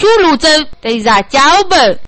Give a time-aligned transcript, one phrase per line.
[0.00, 0.48] 修路走，
[0.80, 1.38] 得上脚
[1.68, 2.00] 本。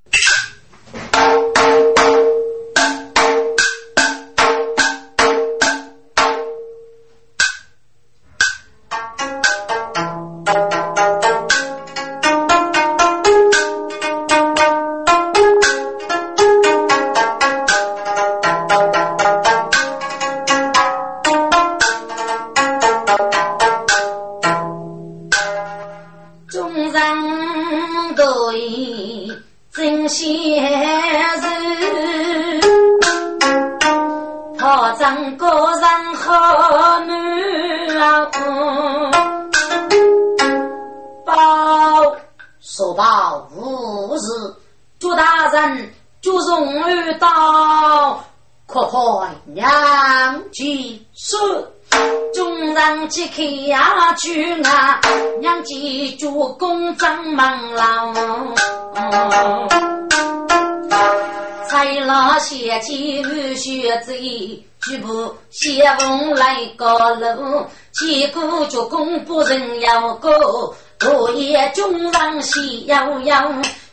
[67.92, 73.34] 千古绝功不人要过，昨夜中上喜悠悠，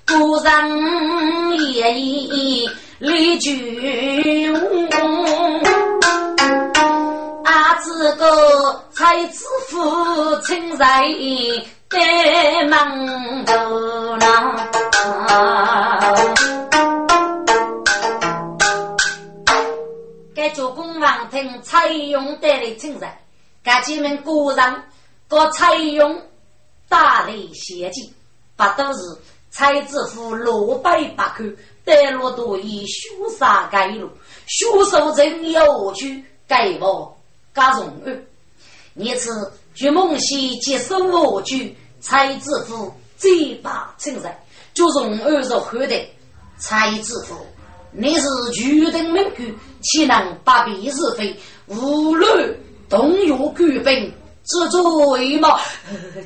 [0.08, 5.62] 故人夜夜泪俱红。
[7.44, 10.58] 阿子哥才知父亲。
[10.80, 11.03] 在
[11.90, 14.25] 在门头呢。
[20.40, 23.20] 该做公王听蔡勇带来称赞。
[23.62, 24.86] 家姐们果然，
[25.28, 26.18] 个采用
[26.88, 28.14] 大力献计，
[28.56, 29.00] 不都是
[29.50, 31.44] 蔡知府罗百八口，
[31.84, 34.09] 带路多以凶杀盖路，
[34.48, 37.18] 凶手真有趣，盖我
[37.53, 39.03] 加容易。
[39.03, 44.42] 因此，据梦溪接受我去，蔡知府嘴巴称赞，
[44.74, 46.09] 就容易入后的
[46.58, 47.36] 蔡知府，
[47.92, 49.44] 你是举定门口，
[49.82, 51.36] 岂能不辨是非？
[51.68, 52.58] 无论。
[52.90, 54.12] 动用官兵，
[54.44, 55.59] 知罪吗？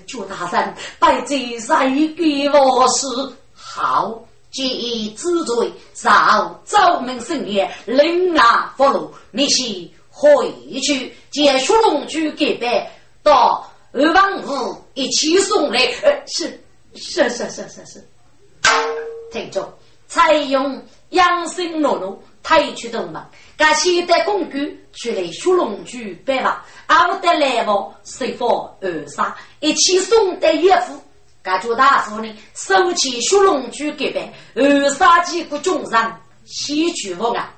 [0.08, 3.06] 朱大人，拜这谁给我是
[3.52, 4.24] 好？
[4.50, 9.62] 既知罪，上奏明圣爷，领啊佛路，你是
[10.10, 12.90] 回去见雪龙去给拜，
[13.22, 15.82] 到二王府一起送来。
[16.04, 16.64] 呃，是
[16.96, 18.08] 是是是是是，
[19.34, 19.78] 听着，
[20.08, 20.82] 采用
[21.14, 22.24] 养生路路。
[22.46, 23.26] 太去动嘛，
[23.56, 28.50] 感谢的公举去来学龙举办了，阿的来往随风
[28.82, 31.02] 而杀，一起送的岳父，
[31.42, 36.14] 感觉大夫呢收起学龙举给办，而杀几个众人，
[36.44, 37.50] 喜剧无啊，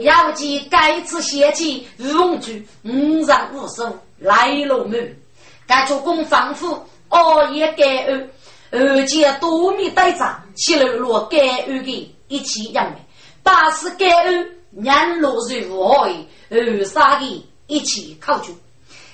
[0.00, 5.16] 要记该次献祭龙举五人五手来龙门，
[5.64, 6.76] 感觉公防府
[7.10, 8.30] 熬夜改案，
[8.72, 11.38] 而且多米带长，起来落改
[11.68, 12.14] 案的。
[12.28, 12.98] 一起养的。
[13.42, 18.52] 八是感恩，年落水无害，二三的一起考究。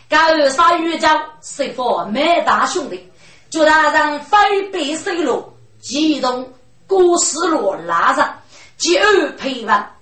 [0.08, 3.08] 该二三遇将是否没大兄弟，
[3.48, 6.52] 就他让飞背水路，激动
[6.86, 8.38] 过丝路拉上，
[8.78, 9.96] 第二陪伴，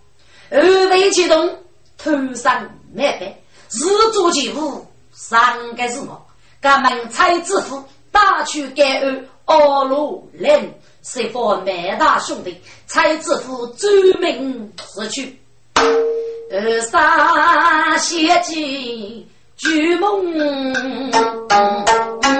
[0.51, 1.59] 二位激动
[1.99, 3.39] 头上没白，
[3.71, 6.27] 日做起舞，三个是我，
[6.61, 10.75] 咱们才知府大去感恩二路人。
[11.03, 15.37] 谁佛麦大兄弟，才知府专门死去。
[15.75, 19.27] 二三写起
[19.57, 19.69] 旧
[19.99, 20.33] 梦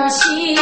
[0.09, 0.55] 醒，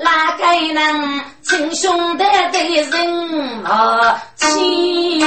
[0.00, 0.42] 哪个
[0.74, 5.20] 能称兄弟的人啊亲？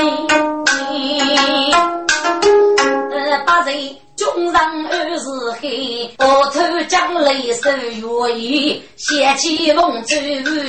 [3.11, 3.95] 呃，把人。
[4.21, 5.25] 中上二是
[5.59, 10.15] 黑，额头将泪手月意，掀起风舟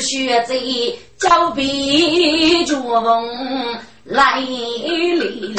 [0.00, 5.54] 雪贼，脚边脚风来哩哩。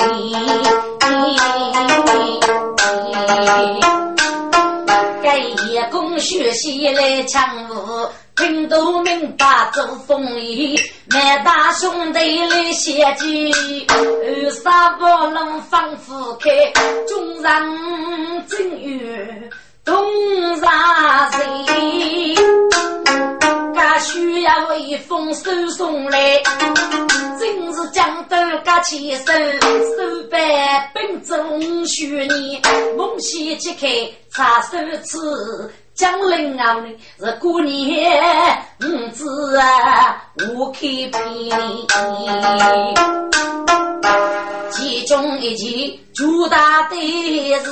[5.22, 8.10] 该一功学习来抢舞。
[8.36, 10.76] 听都明白做风雨，
[11.08, 13.52] 满大兄弟来献计，
[13.90, 16.50] 二杀不能放夫开，
[17.08, 19.50] 众人正月
[19.86, 19.96] 东
[20.58, 22.36] 杀谁？
[23.76, 26.42] 噶需要一封手送来，
[27.40, 30.40] 真是江东噶起手，手办
[30.96, 32.60] 本中学你，
[32.98, 33.88] 梦西揭开
[34.32, 35.20] 查手指。
[35.96, 38.12] 江陵奥内是过年
[38.82, 39.30] 五子
[40.50, 41.14] 五开平，
[44.72, 46.96] 其中一件最大的
[47.64, 47.72] 是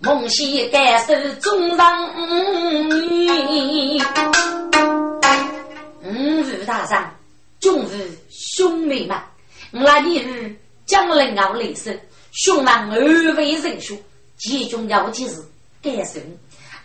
[0.00, 2.10] 孟西干守中郎。
[6.04, 7.10] 五是大山，
[7.58, 9.22] 中是兄妹嘛。
[9.70, 10.54] 那年是
[10.84, 11.98] 江陵奥内时，
[12.32, 13.98] 兄妹二位人兄，
[14.36, 15.42] 其中尤件是
[15.80, 16.20] 干受。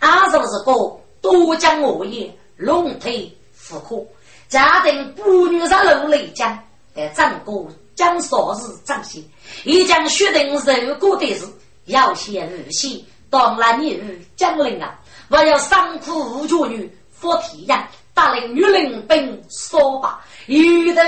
[0.00, 3.32] 阿叔是个多将恶业，龙腿
[3.68, 4.06] 虎口，
[4.48, 6.58] 家庭不女上楼雷将，
[6.94, 9.28] 在张过将少日张心，
[9.64, 11.46] 一将决定受过的事，
[11.86, 14.98] 要先日先当那年日将领啊，
[15.28, 17.86] 我要伤苦无绝女，佛体样。
[18.14, 21.00] 大领女领兵说罢，一头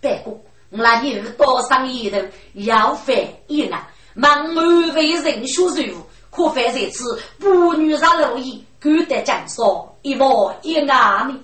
[0.00, 2.16] 白骨，那女多上一头
[2.54, 3.14] 要翻
[3.46, 11.40] 一案，忙安为人学任务，可犯这次不女上路意，敢得讲说一模一案呢？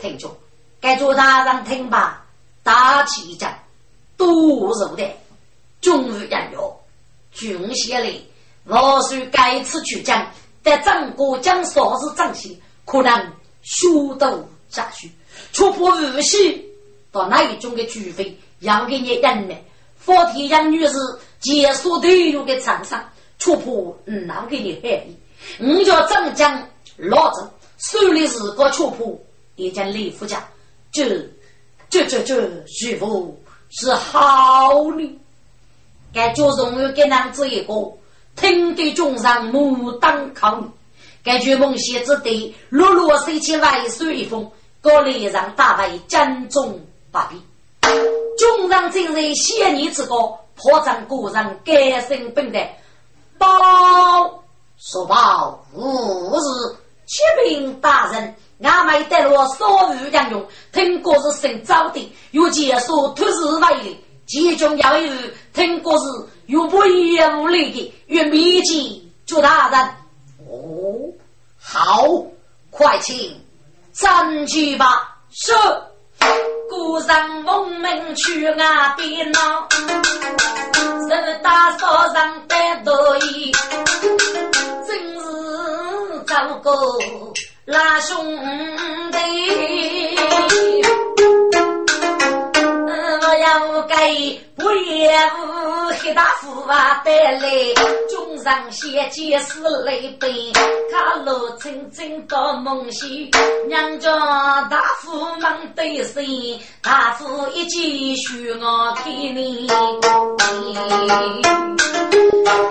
[0.00, 0.30] 听着，
[0.80, 2.24] 该做大人听吧，
[2.62, 3.52] 大气讲，
[4.16, 4.28] 多
[4.74, 5.08] 肉的，
[5.80, 6.76] 终于人哟，
[7.32, 8.26] 军衔里，
[8.64, 10.26] 我虽该次去讲，
[10.62, 13.32] 但整个讲啥子正戏，可能。
[13.64, 15.08] 修道下去，
[15.52, 16.68] 出破无锡
[17.12, 19.54] 到那一种的聚会，要给你人呢。
[19.96, 20.94] 佛天养女士
[21.38, 23.08] 结束队伍的场上，
[23.42, 25.76] 出破嗯，那给你害你。
[25.76, 26.64] 我叫张江
[26.96, 27.44] 老子
[27.78, 29.18] 手里是个出破，
[29.56, 30.40] 一件礼服家，
[30.92, 31.28] 这
[31.90, 33.36] 这这这师傅
[33.70, 35.18] 是好的，
[36.14, 37.92] 该就荣誉给男子一个，
[38.36, 40.66] 听得众人目瞪口呆。
[41.24, 44.48] 该剧梦写之地，落落收起外水一封，
[44.80, 46.78] 高丽让大卫将中
[47.10, 47.36] 把笔。
[48.38, 52.64] 中上今日先年之高，破绽故人改姓本的
[53.42, 54.44] 报
[54.78, 65.12] 说报无事，启禀大人，俺们带了少余将军，听过是姓赵的，有解说突事外的，其中要有
[65.52, 66.04] 听过是
[66.46, 69.80] 有不业务类的，与秘籍朱大人。
[70.48, 71.12] 哦，
[71.60, 72.06] 好，
[72.70, 73.40] 快请
[73.92, 75.18] 上去吧。
[75.30, 75.52] 是，
[76.68, 79.66] 古人闻名去外边呐，
[81.08, 82.54] 是大嫂上得
[82.84, 83.52] 多意，
[84.86, 86.70] 真是糟糕
[87.64, 88.16] 拉兄
[89.10, 89.18] 弟。
[93.20, 94.40] 我要给。
[94.64, 97.50] 我也无黑大夫啊带来，
[98.08, 100.30] 中上先见是泪奔，
[100.92, 103.28] 卡路清清到梦西，
[103.66, 104.10] 娘家
[104.70, 106.24] 大夫忙得身，
[106.80, 109.66] 大夫一见需我看你。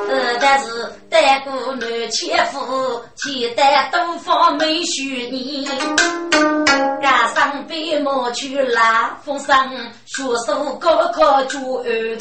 [0.09, 5.67] 呃，但是带过男切夫，期待东方美婿你，
[7.01, 9.53] 赶上被莫去拉风声，
[10.05, 11.59] 学手高考就。
[11.83, 12.17] 二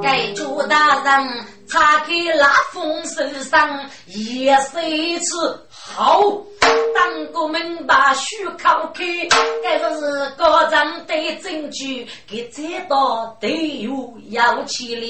[0.00, 3.20] 该朱大人擦开拉风手
[3.50, 6.22] 上，也是一次好。
[6.94, 9.04] 当国民把书考开，
[9.62, 15.02] 该不是高张的证据，给这道都有要起来。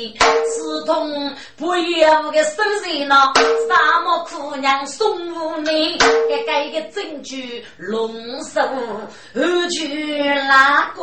[0.48, 3.32] 刺痛不要的手人呐，
[3.68, 5.96] 沙漠姑娘送无你，
[6.28, 8.12] 该该个证据龙
[8.42, 8.60] 首
[9.34, 10.18] 二句
[10.48, 11.02] 那个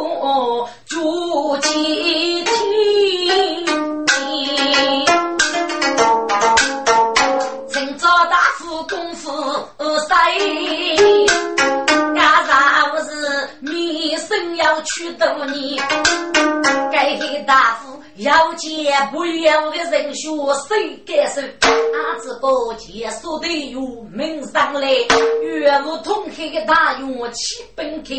[0.85, 3.65] 朱几天，
[10.11, 10.15] 塞。
[12.13, 13.09] 干啥不是
[13.61, 15.81] 民生要去多年？
[16.91, 20.29] 该给大夫要见不要的人学
[20.67, 21.41] 谁敢说？
[21.63, 23.79] 俺这个结束的有
[24.11, 24.89] 门上来，
[25.41, 28.13] 岳母同开的大院七本开，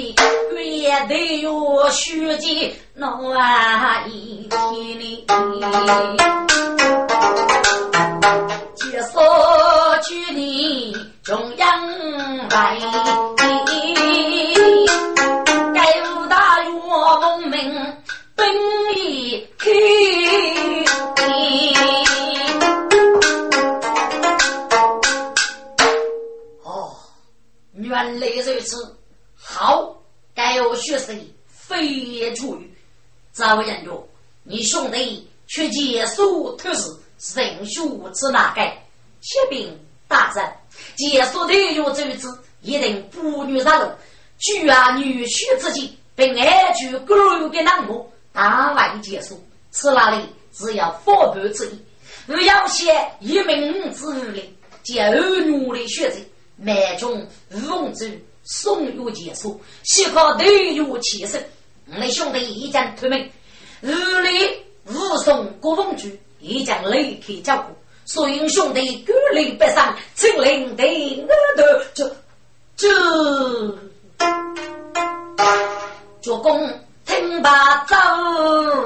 [0.57, 5.27] 月的有书记弄啊一天里。
[8.77, 9.19] 结束
[10.03, 10.93] 去年
[11.23, 11.87] 中央
[12.49, 12.77] 来。
[15.73, 16.73] 该五大院
[17.21, 17.97] 文明
[18.35, 18.45] 本
[18.97, 19.71] 已开，
[26.65, 26.97] 哦，
[27.75, 28.97] 原来如此。
[29.37, 30.03] 好，
[30.35, 31.17] 该有学生
[31.47, 32.77] 飞也出狱。
[33.33, 33.99] 赵人员，
[34.43, 36.91] 你兄弟去结束特事，
[37.37, 38.61] 人数之哪个？
[39.21, 39.79] 启禀
[40.13, 40.45] 大人，
[40.95, 42.29] 结束的有这一次。
[42.61, 43.91] 一定妇女上路，
[44.39, 49.45] 举啊女婿之间，并爱举各有的难过，大完结束。
[49.73, 51.83] 此那里只要反叛之意，
[52.29, 54.49] 而要写一名之女
[54.85, 56.19] 将儿女的选择，
[56.57, 61.45] 满中奉旨送入结束，希靠队友起身。
[61.93, 63.29] 我的兄弟已将退门，
[63.81, 67.77] 日里武松郭凤举已将雷开交过，
[68.13, 72.15] 所以兄弟孤立北上，请领队我的这
[72.77, 72.87] 这，
[76.21, 76.71] 主公
[77.07, 77.97] 听罢奏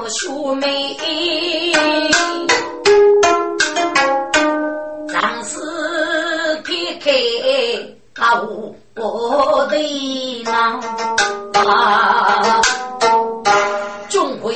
[0.07, 0.97] 书妹，
[5.09, 5.59] 张氏
[6.63, 7.11] 撇开
[8.23, 8.41] 啊
[8.95, 9.77] 我的
[10.45, 10.79] 郎
[11.53, 12.61] 啊，
[14.07, 14.55] 终会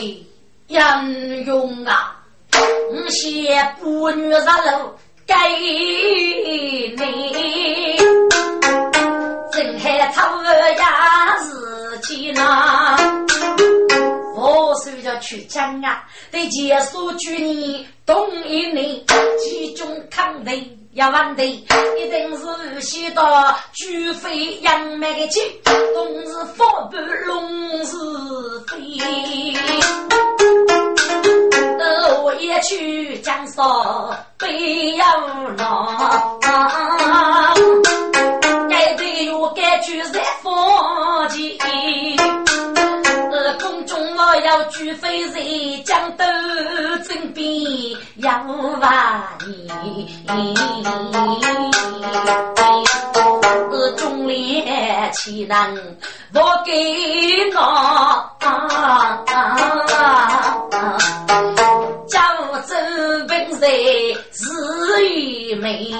[0.68, 2.21] 英勇啊！
[2.92, 4.92] 五些妇女上路
[5.26, 6.94] 给你，
[9.54, 13.26] 正海草呀是艰难。
[14.36, 19.02] 我是要去讲啊，对结束去年冬一年
[19.40, 20.78] 集中抗敌。
[20.94, 23.24] 要完的，一定是许多
[23.72, 26.26] 巨飞扬眉的气，冬日
[26.58, 27.96] 风不龙是
[28.68, 29.00] 飞。
[32.24, 33.66] 我也去江山
[34.38, 35.98] 北洋浪，
[38.70, 40.52] 该对我该去在风
[41.30, 41.40] 间。
[43.60, 45.42] 宫中我要举飞在
[45.84, 46.24] 江都
[47.04, 48.32] 征兵要
[48.80, 49.68] 万年，
[53.98, 55.76] 中烈岂能
[56.32, 57.60] 不给我？
[65.52, 65.92] 是与美。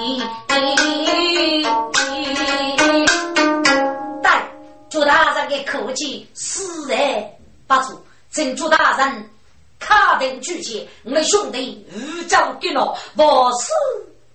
[4.22, 4.42] 但
[4.88, 6.26] 朱大人的口气。
[6.34, 7.30] 实在。
[7.66, 7.98] 八处，
[8.30, 9.30] 请朱大人
[9.78, 13.72] 卡定举荐，我的兄弟御将给了，我死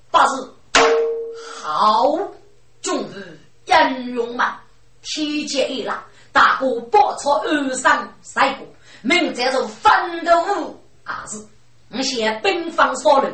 [0.10, 0.30] 八日。
[1.62, 2.04] 好，
[2.82, 3.14] 终于
[3.66, 4.48] 英勇们
[5.04, 5.96] 提前一来，
[6.32, 8.66] 大哥报错二三三个，
[9.04, 10.32] 明在做奋斗
[10.62, 11.46] 五二日，
[11.96, 13.32] 我先兵方所论，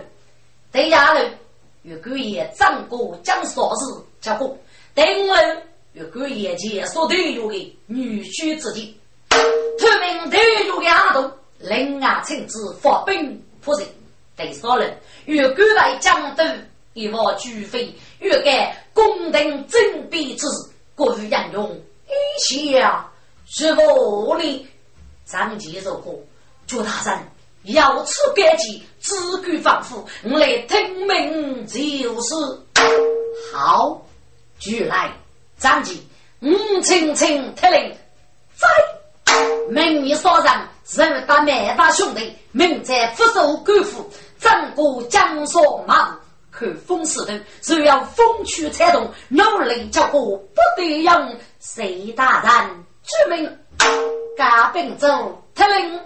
[0.72, 1.38] 对下人
[1.84, 4.58] 如果也张过将啥事结果，
[4.96, 8.98] 等人如果也接所对有的女婿之计。
[9.30, 13.86] 出名头有的阿斗，另外亲自发兵破阵。
[14.38, 16.44] 第三人欲赶来江都，
[16.94, 23.12] 一望俱飞，欲盖攻定征兵之事，过于英勇一下
[23.46, 24.66] 是无力。
[25.26, 26.18] 张杰如果
[26.66, 27.20] 朱大人
[27.64, 29.16] 要此改计，只
[29.62, 32.36] 管吩咐，我来听命就是。
[33.54, 34.02] 好，
[34.60, 35.12] 俱来。
[35.58, 35.94] 张杰，
[36.42, 37.96] 五轻轻听令，
[38.56, 38.68] 在。
[39.70, 46.20] 明日早上，人打满把兄弟，明在福寿官府，整个江苏马
[46.52, 51.36] 看风势头，只要风趣才动，努力叫过不得用。
[51.60, 53.58] 谁大人知命？
[54.38, 55.08] 加兵州
[55.56, 56.00] 特令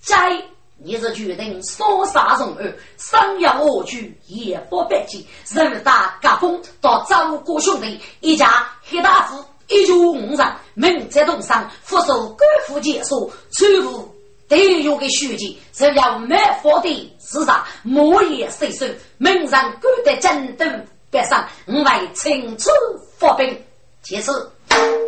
[0.00, 0.42] 在，
[0.84, 5.26] 你是决定所杀从儿，生要我去也不别急。
[5.54, 9.44] 人打夹风到张国兄弟一家黑大夫。
[9.68, 14.06] 一九五人，明在东上，复受官府解说，全部
[14.46, 18.84] 都有个书记，只要没发的市场，莫言谁收。
[19.16, 20.66] 明人赶得京都
[21.10, 22.70] 北上，我为亲自
[23.16, 23.56] 发兵。
[24.02, 24.52] 其次，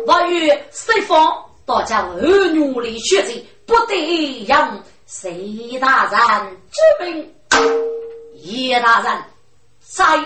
[0.07, 1.31] 我与西方
[1.65, 3.33] 大家儿女的学者，
[3.67, 7.31] 不得让谁大人知命。
[8.33, 9.23] 叶大人，
[9.79, 10.17] 在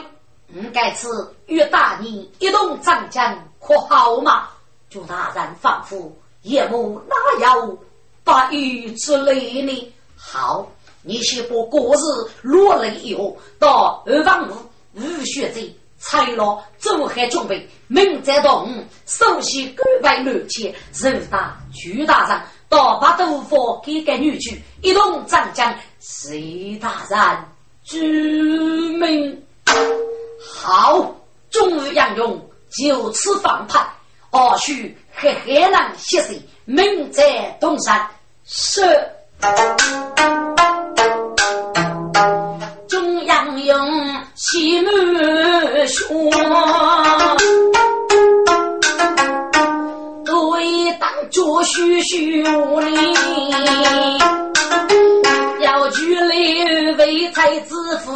[0.48, 3.38] 我该次与大你一同长江。
[3.60, 4.48] 可好嘛？
[4.90, 7.78] 朱大人仿佛夜幕哪有
[8.24, 9.94] 把雨之泪呢？
[10.16, 10.68] 好，
[11.04, 14.54] 你先把果子落了以后，到二房屋
[14.94, 15.62] 无学者
[16.00, 17.70] 拆了，做好准备。
[17.88, 25.76] 明早动，首先各位女妾，人大朱大人到把豆腐给个女婿，一同长江。
[26.00, 27.38] 谁大人
[27.84, 28.00] 知
[28.94, 29.44] 命？
[30.54, 31.14] 好，
[31.50, 32.46] 终于杨勇。
[32.70, 33.84] 就此放派，
[34.30, 36.36] 或许和海南携手，
[36.66, 38.08] 名在东山。
[38.46, 38.82] 是
[42.88, 46.08] 中央用西门说，
[51.20, 52.96] 对当着徐徐无礼，
[55.62, 56.36] 要举来
[56.98, 58.12] 为才子夫。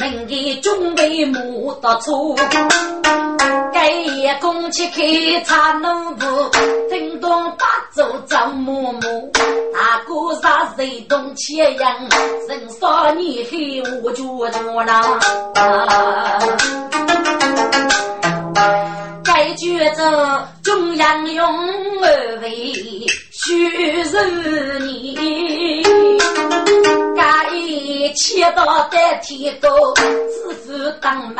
[0.00, 2.36] 明的准备木到处，
[3.72, 6.26] 该夜公去开茶农铺，
[6.88, 9.32] 叮咚八走张木木，
[9.74, 11.92] 大哥啥谁动钱样？
[12.48, 15.18] 人少你黑我就着了。
[19.24, 21.46] 该举着中央用
[22.02, 22.72] 二位
[23.30, 25.84] 虚是你，
[27.46, 31.36] 一切都代替高，知府当门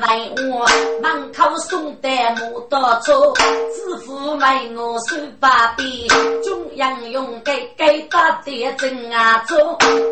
[0.00, 0.66] 来问我，
[1.02, 3.34] 门口送的牡丹粥，
[3.74, 6.08] 知府问我手把笔，
[6.42, 9.56] 中央用给给打的正啊走，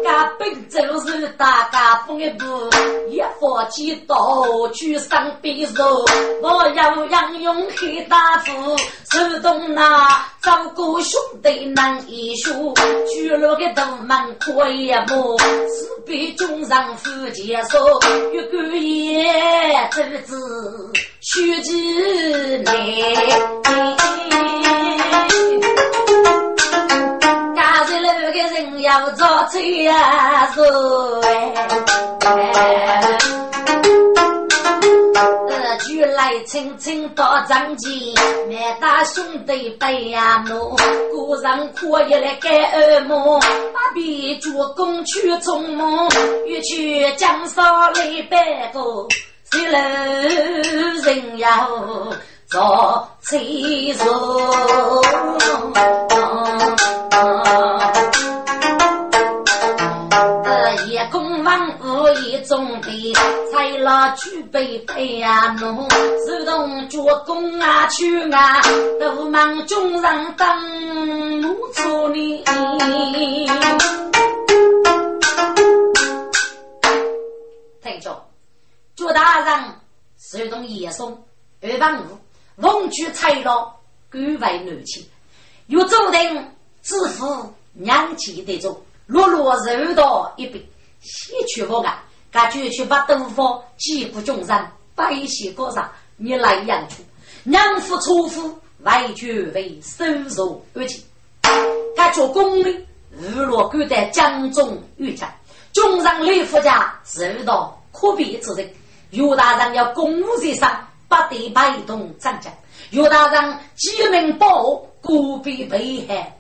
[0.05, 2.47] 家本就是大家风一步，
[3.09, 6.05] 一佛几刀去上匕首，
[6.43, 8.53] 我要让用黑大夫
[9.11, 10.09] 手动那
[10.41, 12.75] 照顾兄弟难一数，
[13.13, 14.91] 举了个大门可以
[15.69, 17.79] 是被中上夫接受，
[18.33, 20.37] 一个也侄子
[21.21, 23.17] 须知内。
[27.55, 31.53] 家在那个人要做贼呀，做哎。
[36.23, 37.91] 举来轻轻到张前，
[38.49, 40.77] 满大兄弟背呀怒，
[41.11, 46.09] 故人可以来改耳目，把笔主公去匆忙，
[46.47, 47.65] 欲去江山
[47.95, 48.81] 来拜个，
[49.51, 49.79] 谁楼
[51.03, 51.69] 人要
[52.49, 53.93] 做贼
[62.15, 62.33] 一。
[62.45, 63.15] 中的
[63.53, 65.89] 才老举杯杯呀怒，
[66.27, 68.61] 手动脚弓啊去啊，
[69.01, 72.45] 都忙中上当怒出你。
[77.81, 78.27] 听着，
[78.97, 79.65] 脚大人
[80.19, 81.25] 手动野松
[81.63, 82.19] 二万五，
[82.61, 83.73] 奉举才老
[84.11, 85.07] 各为难情，
[85.69, 86.51] 又注定
[86.83, 90.63] 致富娘气的种，落落肉到一边，
[91.03, 92.03] 先去我啊！
[92.31, 97.03] 感觉去把东方几不众人，百姓高上，你来养出，
[97.43, 101.05] 娘夫错夫，外绝为收入而起。
[101.95, 105.29] 感觉功名日落赶在江中遇见，
[105.75, 108.73] 众人立夫家受到可悲之人。
[109.11, 112.51] 岳大人要公务在上，不得摆动张家。
[112.91, 116.39] 岳大人几名保孤必被害，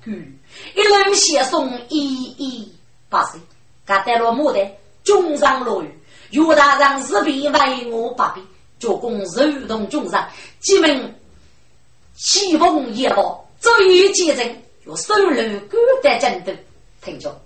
[0.74, 2.74] 一路写送一一
[3.10, 3.38] 八岁，
[3.86, 4.70] 他带了牡丹。
[5.04, 5.92] 中上落雨，
[6.30, 8.40] 岳大人是必为我把臂，
[8.78, 10.28] 做工手动中上，
[10.60, 11.12] 几门
[12.14, 15.34] 西风一报，最见证有收入
[15.68, 16.52] 孤单战斗，
[17.04, 17.36] 听着，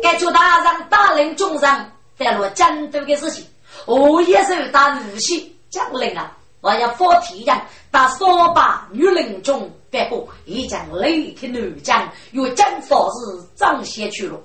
[0.00, 3.44] 该做大人大人中上带落战斗的事情，
[3.84, 14.40] 我也是打武器将领啊，我要发提人打扫把女人中别过，一将雷霆男将，有将法是张先去了，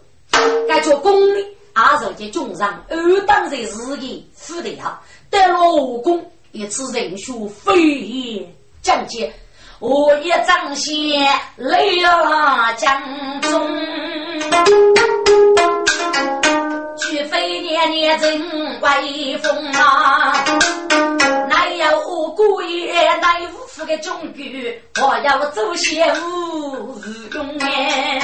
[0.67, 1.46] 该做功力。
[1.74, 4.96] 阿寿的中上，二当在日夜负的他，
[5.32, 9.34] 得了武功，一次人数飞檐将接，
[9.80, 13.02] 我一张先来了江
[13.41, 13.67] 中，
[16.98, 18.39] 举飞年年真
[18.80, 20.32] 威风啊！
[21.63, 26.99] 哪有姑爷哪有夫的忠举，我要做些无
[27.34, 28.21] 用哎。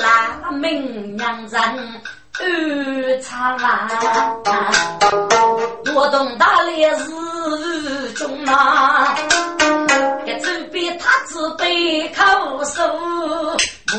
[0.00, 1.60] 拉名娘人
[2.38, 3.86] 二茶碗，
[5.94, 9.14] 我懂大烈日中啊，
[10.24, 12.82] 一走边他只背口手，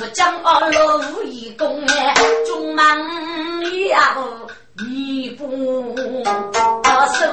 [0.02, 2.16] 我将二路义工哎，
[2.48, 2.84] 中忙
[3.90, 4.26] 要
[4.84, 5.46] 你不
[7.08, 7.26] 收，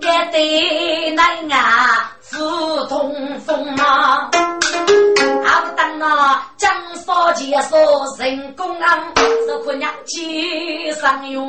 [0.00, 4.30] 该得那呀，不通风啊。
[5.98, 7.78] 那江少杰说
[8.18, 8.98] 人工啊，
[9.46, 11.48] 这可娘街上用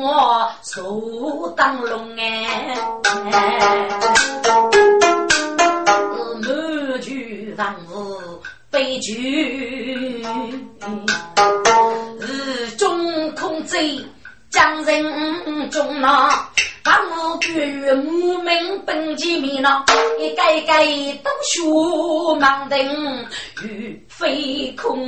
[0.62, 2.76] 手当龙哎，
[6.40, 10.24] 满句房屋悲剧，
[12.20, 13.98] 日中空贼
[14.64, 16.48] 将人中啊。
[16.82, 19.84] 把我举母名本记名了，
[20.18, 20.72] 一个个
[21.22, 21.60] 都学
[22.38, 23.26] 盲人
[23.62, 25.06] 与飞空。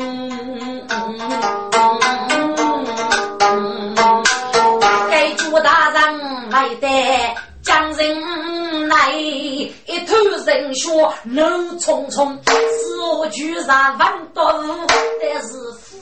[5.11, 6.89] 该朱大人来的
[7.63, 9.73] 将人来，一
[10.07, 10.15] 头
[10.47, 10.91] 人血
[11.25, 14.51] 怒冲冲，是我居然万多，
[15.21, 15.49] 但是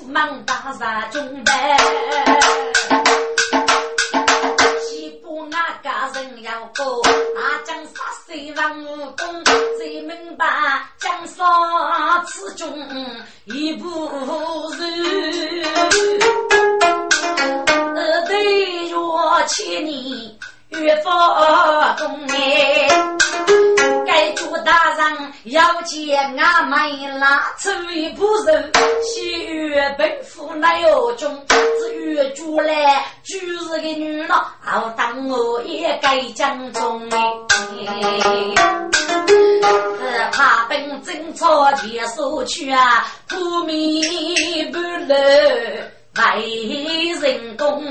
[0.04, 3.03] 驸马大人中白。
[6.14, 7.02] 人要过，
[7.34, 9.44] 那将杀谁王武功？
[9.76, 10.46] 最明白
[10.98, 11.44] 将杀
[12.26, 12.72] 此中
[13.46, 14.72] 一不如。
[18.26, 22.88] 对月千年月发功哎，
[24.14, 28.70] 该做大人要见俺们拉，出于不仁，
[29.02, 37.10] 喜悦本府乃有中，至于主来主日的女郎，好当我也该讲中。
[37.10, 37.16] 只
[40.30, 45.16] 怕本正朝前所去啊，不灭不落
[46.14, 47.82] 为人公。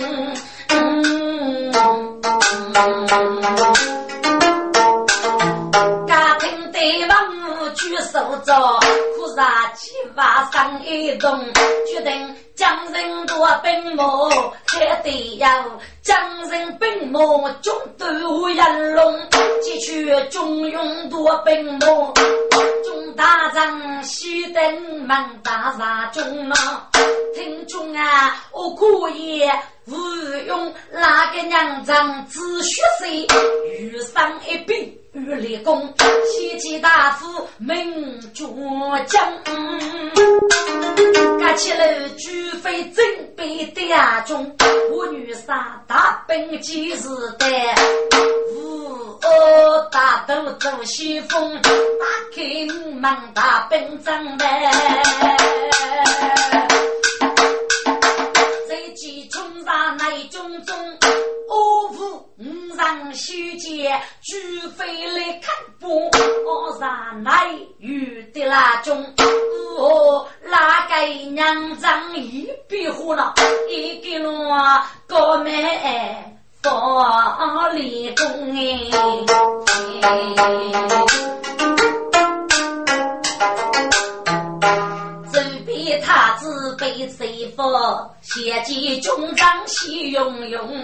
[6.84, 8.54] 对王举手着，
[9.15, 9.41] 可是
[9.74, 11.39] 七八上一动，
[11.88, 14.04] 决定将人夺兵马，
[14.65, 15.48] 还得要
[16.02, 17.22] 将人兵马
[17.62, 18.06] 中夺
[18.50, 19.17] 人龙，
[19.62, 21.80] 继续中用夺兵马，
[22.84, 26.56] 中大将西登门大杀中了，
[27.34, 29.50] 听中啊，我可以。
[29.86, 29.96] 吴
[30.48, 33.28] 用那个娘长子血水，
[33.67, 35.93] 遇上一笔玉立功，
[36.26, 38.46] 西岐大夫名绝
[39.08, 39.34] 将，
[41.38, 44.56] 干起了举飞正北的阿中，
[44.91, 47.46] 我女杀大兵几时的，
[48.54, 49.19] 吴
[49.91, 51.69] 大都走西风，打
[52.34, 52.41] 开
[52.93, 54.38] 门大兵张门。
[60.23, 60.73] 内中中，
[61.49, 65.89] 我父五上修建，举飞来看波，
[66.45, 69.13] 我上来遇的那种，
[69.77, 70.95] 我哪个
[71.31, 73.33] 娘长一笔火了，
[73.69, 74.57] 一个罗
[75.07, 78.89] 高妹放立功哎。
[87.10, 87.63] 谁俘？
[88.22, 90.84] 先见军长喜涌涌，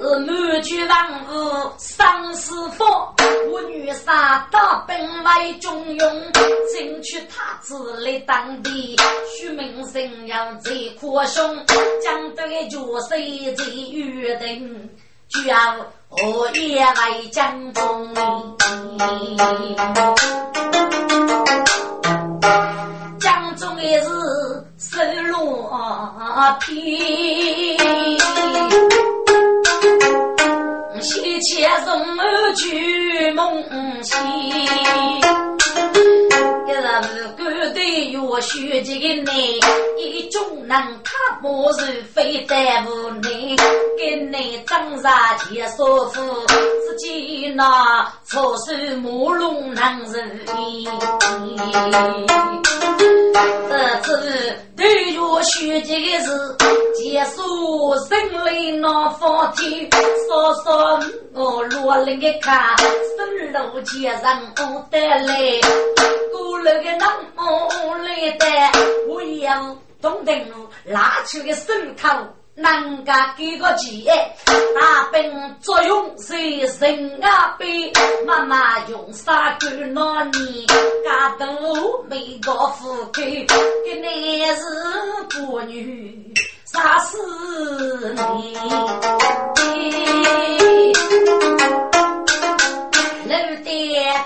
[0.00, 3.14] 满卷王屋生死方。
[3.50, 8.96] 我女杀大本为中用，争取太子来当地。
[9.36, 11.56] 许名声要最可凶，
[12.02, 14.90] 将对决谁最约定？
[15.28, 15.76] 就要
[16.08, 18.14] 我也来江中。
[23.18, 24.55] 江中的是
[24.88, 27.76] 收罗皮，
[31.00, 33.64] 西前从儿去梦
[34.04, 34.14] 西。
[36.66, 37.42] 一日不
[37.74, 39.58] 对月雪几个内，
[39.98, 42.54] 一种人他不是非得
[42.86, 43.56] 无奈，
[43.98, 48.72] 给你长沙前说服，自己那错手
[49.02, 50.88] 马龙难人意。
[55.82, 56.56] 这个字，
[56.94, 59.88] 结束生来那方天，
[60.26, 61.00] 说说
[61.34, 65.60] 我落了个卡，生路前上不得来。
[66.32, 68.46] 过了个那么来的，
[69.08, 74.34] 我要东登路拉出个手套，人家给个钱，
[74.74, 76.34] 大兵作用是
[76.80, 77.92] 人啊背，
[78.26, 80.66] 妈妈用啥干那年，
[81.04, 83.46] 家都没个富贵，
[83.84, 84.62] 给男是
[85.28, 86.32] 妇女
[86.64, 88.56] 杀死你。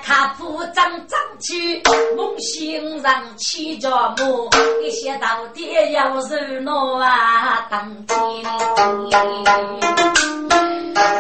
[0.01, 1.83] 路的卡铺张张起，
[2.17, 4.49] 梦醒上起着梦，
[4.83, 8.19] 一些到底要热闹啊，当天。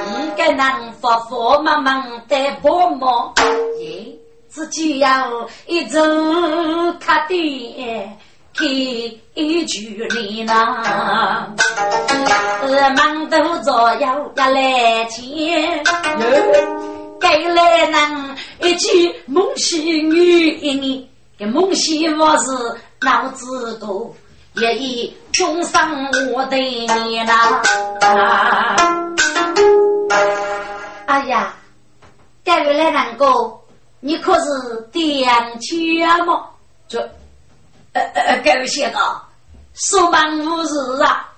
[0.07, 3.33] 五个人佛佛忙忙的婆忙，
[3.81, 4.07] 耶，
[4.49, 6.01] 自己要一走
[6.99, 8.09] 卡的
[8.55, 8.64] 开
[9.35, 10.53] 一句里呢，
[12.97, 15.83] 忙都左右要来钱。
[17.21, 21.07] 该来人一句梦溪女一年，
[21.37, 22.47] 给梦溪我是
[23.03, 24.13] 脑子多，
[24.55, 25.81] 也已终生
[26.33, 27.63] 我的你啦。
[31.07, 31.55] 哎呀，
[32.43, 33.61] 该位来人哥，
[34.01, 35.29] 你可是点
[35.61, 36.47] 钱吗？
[36.89, 36.99] 这，
[37.93, 39.01] 呃呃，该位先生，
[39.75, 41.29] 说忙无事啊。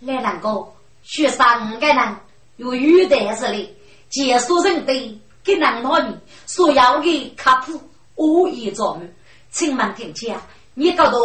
[0.00, 0.68] 来人哥，
[1.02, 2.16] 学生个人
[2.58, 3.76] 有语带子的，
[4.10, 5.18] 结束人的。
[5.44, 6.14] 给男老女
[6.46, 7.80] 所要的卡普
[8.14, 9.14] 无一着门，
[9.50, 10.38] 请问听见
[10.74, 11.18] 你搞到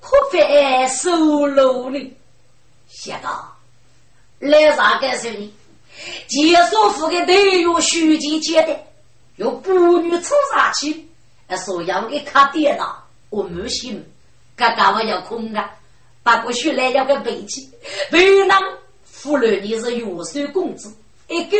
[0.00, 2.16] 可费收入呢？
[2.88, 3.56] 写道：
[4.38, 5.52] 来啥个是你？
[6.26, 8.78] 介绍府的内容书记接的，
[9.36, 11.06] 有妇女抽啥去？
[11.66, 14.04] 所要的卡电脑我没信，
[14.56, 15.70] 刚刚我要空啊，
[16.22, 17.68] 把过去来了个背起，
[18.12, 18.60] 为难
[19.04, 20.94] 妇女你是月收工资
[21.28, 21.56] 一个。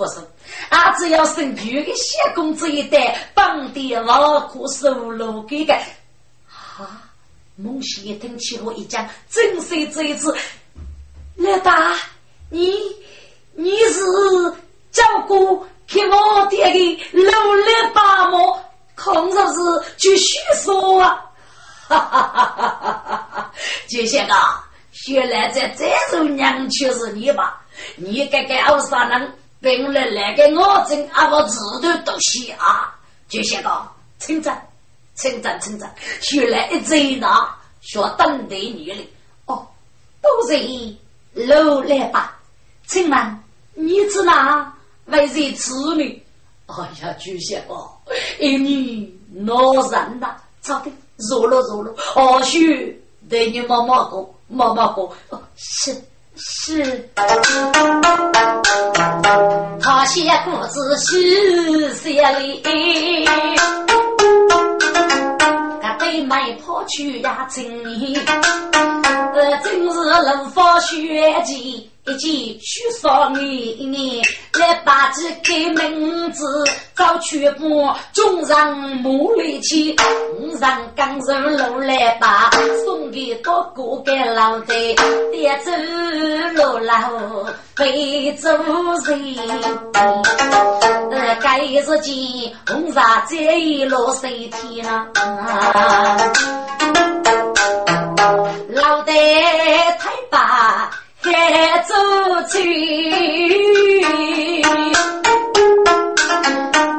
[0.00, 0.18] 不是，
[0.70, 5.74] 俺只要生女的小公子一代，帮的劳苦收入给个。
[6.48, 7.02] 啊！
[7.56, 10.34] 孟西一听起我一讲，真是这一次，
[11.36, 11.94] 老大，
[12.48, 12.72] 你
[13.52, 14.00] 你是
[14.90, 18.56] 照顾给我爹的努力爸母，
[18.96, 19.58] 空着是
[19.98, 21.26] 去叙说啊！
[21.88, 23.52] 哈哈哈哈哈哈！
[23.86, 24.66] 就像啊，
[25.08, 27.60] 原来在这种娘却是你吧？
[27.96, 32.98] 你这个二三人，本来来给我挣啊，我自头都西啊！
[33.28, 34.66] 就像个称赞，
[35.16, 35.94] 称赞，称赞，
[36.32, 37.28] 原来一贼呢，
[37.82, 39.04] 说等待你了。
[39.46, 39.66] 哦，
[40.22, 40.56] 都是
[41.34, 42.38] 老来吧？
[42.86, 43.38] 请问
[43.74, 44.74] 你指哪
[45.06, 46.22] 为谁子女？
[46.66, 47.74] 哎呀，就像个
[48.38, 50.90] 一女老人呐，操的！
[51.28, 55.14] 弱了弱了，或许对你妈妈过，妈妈过，
[55.54, 55.94] 是
[56.40, 57.08] 是。
[59.82, 62.62] 他写故事是写里，
[65.82, 67.64] 他被卖破去呀真，
[69.34, 71.89] 呃，真是能发血迹。
[72.06, 74.22] 一记许少你你
[74.58, 76.64] 来把这个名字
[76.96, 79.94] 找去不中上木里去，
[80.58, 82.50] 上刚柔路来把
[82.84, 84.74] 送给多哥给老的，
[85.30, 85.70] 别走
[86.54, 86.94] 路老
[87.76, 88.48] 非走
[89.04, 89.36] 人，
[91.12, 92.14] 呃，该是见
[92.66, 96.16] 红纱这一路谁天啊？
[98.70, 99.12] 老的。
[101.30, 101.94] 该走
[102.48, 104.02] 去，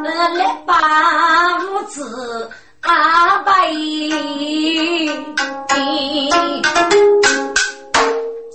[0.04, 3.70] 来把屋子安排。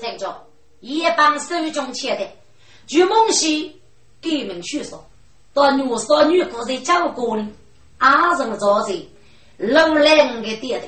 [0.00, 0.34] 陈总，
[0.80, 2.26] 一帮手中签的，
[2.86, 3.78] 据梦溪
[4.22, 5.04] 给们叙说，
[5.52, 7.46] 到女少女姑在教过呢，
[7.98, 8.94] 阿人做在
[9.58, 10.86] 楼兰的店的，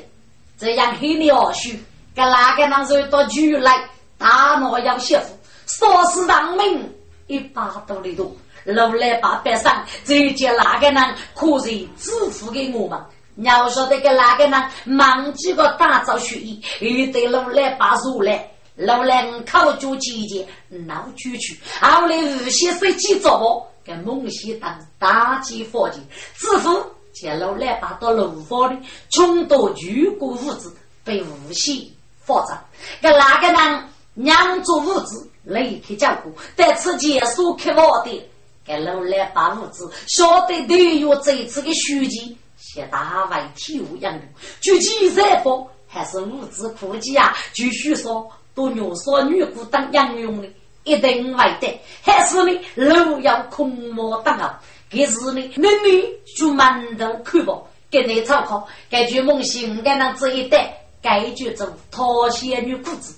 [0.58, 1.78] 这样黑鸟须，
[2.14, 3.86] 给哪个男人到局来？
[4.18, 5.22] 大闹要媳妇，
[5.66, 6.94] 杀死人命
[7.28, 13.00] 一百多里多，路来八百上，这叫哪个人可以支付给我们？
[13.36, 26.00] 要晓得个哪个人忙几个打造血衣，又得路来把入来，路来考究季节闹出去，后来无锡飞机做我，跟孟西当大吉伙计，
[26.34, 32.60] 支付见路来把到楼房里，穷到巨国物资被无锡发展，
[33.00, 33.84] 个哪个人？
[34.20, 36.32] 娘做物资，立刻照顾。
[36.56, 38.28] 在此结束开我的，
[38.66, 44.22] 给老来把物资晓得队友这次的书记，写大为体无养用。
[44.60, 50.48] 具体再说，还是物资库计啊，继续说，多牛说女姑当养用的，
[50.82, 51.80] 一定会得。
[52.02, 54.60] 还是呢，路要空莫当啊。
[54.90, 56.02] 给是呢，妹妹
[56.36, 57.56] 就满头看吧，
[57.88, 58.66] 给你参考。
[58.90, 63.14] 该句梦醒，该能这一代，该句做讨仙女裤子。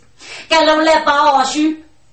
[0.49, 1.59] 该路来报书，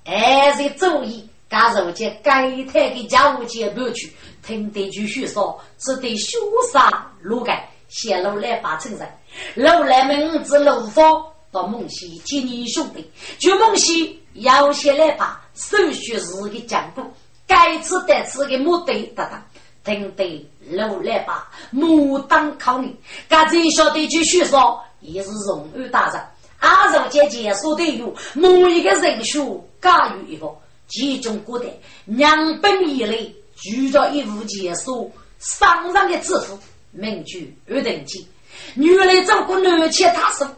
[0.04, 4.12] 还是注意，该如今该台的家务间不去，
[4.46, 6.36] 听得继续说，只得潇
[6.72, 9.18] 洒路改，写路来把称赞。
[9.54, 17.02] 路来名字路方到孟西接你兄弟，就孟西要写来把手续是个讲故，
[17.46, 19.38] 该次得此的目的达到，
[19.84, 22.94] 听得路来把牡丹考虑，
[23.28, 26.22] 该这晓得继续说，也是荣誉大人。
[26.60, 30.52] 阿如姐姐说的有某一个人数加于一个，
[30.88, 31.66] 其中古代
[32.04, 36.58] 两本以内举着一副结束上上的字符，
[36.90, 38.26] 名句二等记。
[38.74, 40.48] 原来照顾男妾，他说：“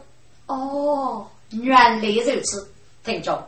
[0.47, 2.67] 哦，原来如此。”
[3.05, 3.47] 听着，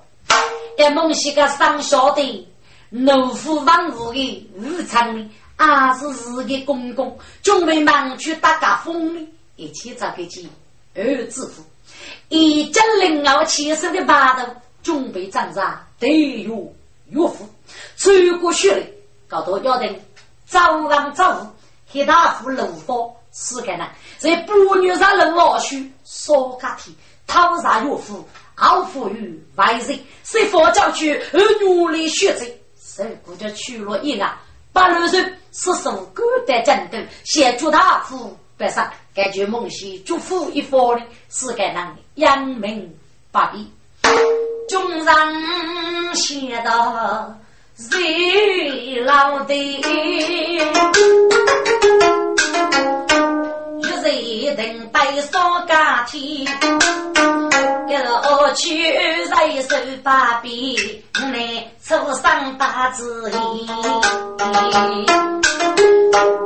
[0.77, 2.47] 在孟西个上小的
[2.89, 10.47] 怒夫王府的武昌里，阿是日的公公，准备忙去打家风里，一起找个鸡
[10.95, 11.63] 二字符。
[12.29, 14.47] 一将灵儿起身的八头，
[14.81, 16.73] 准备战杀，队友
[17.09, 17.47] 岳父，
[17.97, 18.93] 穿过血泪，
[19.27, 19.99] 搞到要等
[20.45, 21.47] 早上早午，
[21.91, 23.87] 黑大夫怒火四个呢，
[24.17, 26.95] 在半月上楼老去烧家体，
[27.27, 32.45] 讨杀岳父，傲父于外人，是佛教区而努力学者，
[32.79, 34.37] 受苦的去了一案，
[34.71, 35.09] 八六人
[35.51, 38.37] 是受孤的战斗，协助大夫。
[38.55, 42.91] 白上，感觉梦溪祝福一方的是该人扬名
[43.31, 43.71] 百里，
[44.67, 45.15] 中上
[46.15, 47.31] 写到
[47.75, 50.57] 谁老的，一
[54.45, 56.47] 人等待少家天。
[58.25, 59.27] 我去人
[59.61, 60.75] 手把柄，
[61.13, 63.67] 来出上大字意。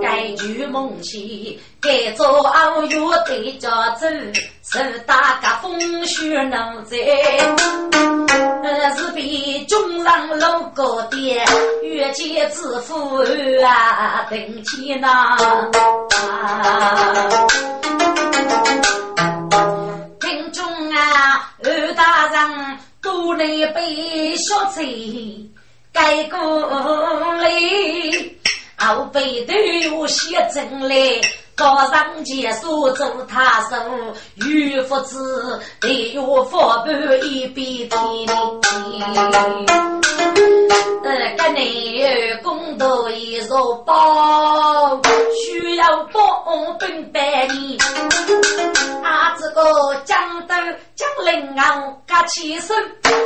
[0.02, 4.08] 该句梦起，该做傲月对家走，
[4.72, 6.98] 是大家风雪能在。
[8.96, 11.46] 是比中上路高点，
[11.84, 13.18] 遇见致富
[13.64, 15.38] 啊，等钱呐。
[20.20, 24.84] 听众啊，二大人都能被小菜
[25.92, 26.38] 盖过
[27.42, 27.50] 来。
[28.78, 30.96] 后背都有写真来，
[31.58, 33.76] 高上结束做他手，
[34.48, 38.28] 玉福子得有佛半一边天。
[41.04, 45.02] 呃，个内公道一座宝，
[45.34, 47.80] 需要帮本百年。
[49.04, 50.54] 啊，这个江都
[50.93, 52.78] 江陵啊，噶起身，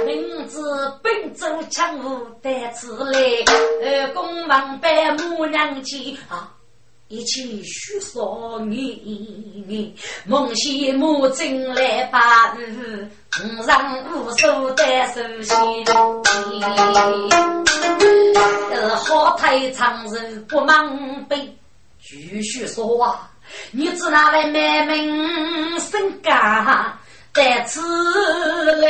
[0.06, 3.20] 名字本州强武带此来，
[3.84, 6.50] 二公王拜母娘亲啊。
[7.12, 9.93] 一起许说你，
[10.26, 13.06] 梦西母进来把日，
[13.43, 15.58] 五上五手带手心。
[18.71, 21.54] 呃，好太长人不忙背，
[22.02, 23.30] 继续说啊，
[23.71, 26.97] 你只那位美名身家
[27.34, 27.82] 在此
[28.78, 28.89] 来。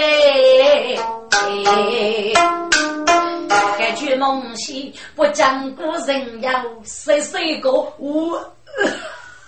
[3.78, 8.38] 该句梦西不讲古人要谁谁个我，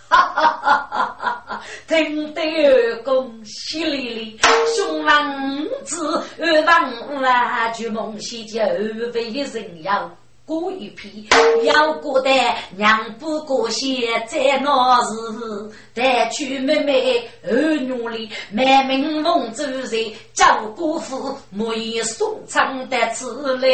[0.10, 1.62] 哈哈哈哈哈！
[1.88, 4.40] 听得恭喜哩哩，
[4.76, 10.10] 兄王子二王啊，句梦西就二位人要。
[10.46, 11.30] 过一批，
[11.64, 12.30] 要过得
[12.76, 23.70] 娘不过些，在那时带去妹妹儿女里，满门奉主人，叫姑父莫以送长的此来。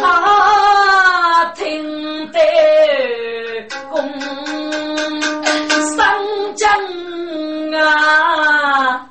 [0.00, 2.38] 啊，听得
[3.90, 4.20] 公
[5.96, 5.98] 上
[6.54, 6.70] 将
[7.74, 9.10] 啊，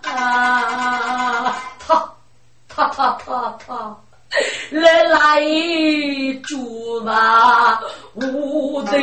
[1.79, 2.09] 他
[2.69, 3.97] 他他他他。
[4.71, 5.41] 来来
[6.43, 7.81] 住吧，
[8.13, 8.97] 我的。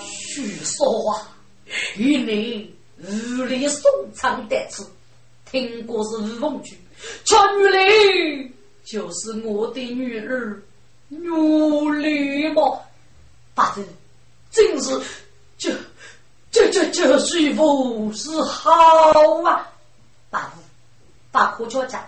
[0.00, 1.28] 徐说啊，
[1.96, 4.86] 与你日里送唱得词，
[5.50, 6.78] 听过是吴凤菊，
[7.24, 8.52] 全女里
[8.84, 10.62] 就是我的女儿
[11.08, 11.28] 女
[11.98, 12.62] 丽吗？
[13.54, 13.84] 大人，
[14.50, 14.98] 真是
[16.50, 16.68] 这。
[16.70, 18.70] 这这这媳妇是好
[19.44, 19.66] 啊！
[20.30, 20.60] 大夫，
[21.32, 22.06] 把科学家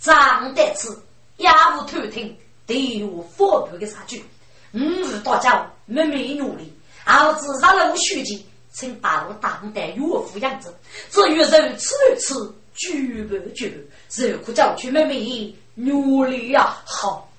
[0.00, 0.88] 长得吃，
[1.36, 4.24] 也无偷听，都有佛牌的差距。
[4.72, 6.72] 五日大家妹妹努力，
[7.04, 10.74] 儿子上了书记，请把我当得岳父样子。
[11.10, 11.46] 至于肉
[11.78, 12.34] 吃不吃，
[12.74, 16.76] 举不举，只可叫去妹妹努力呀！
[16.84, 17.30] 好，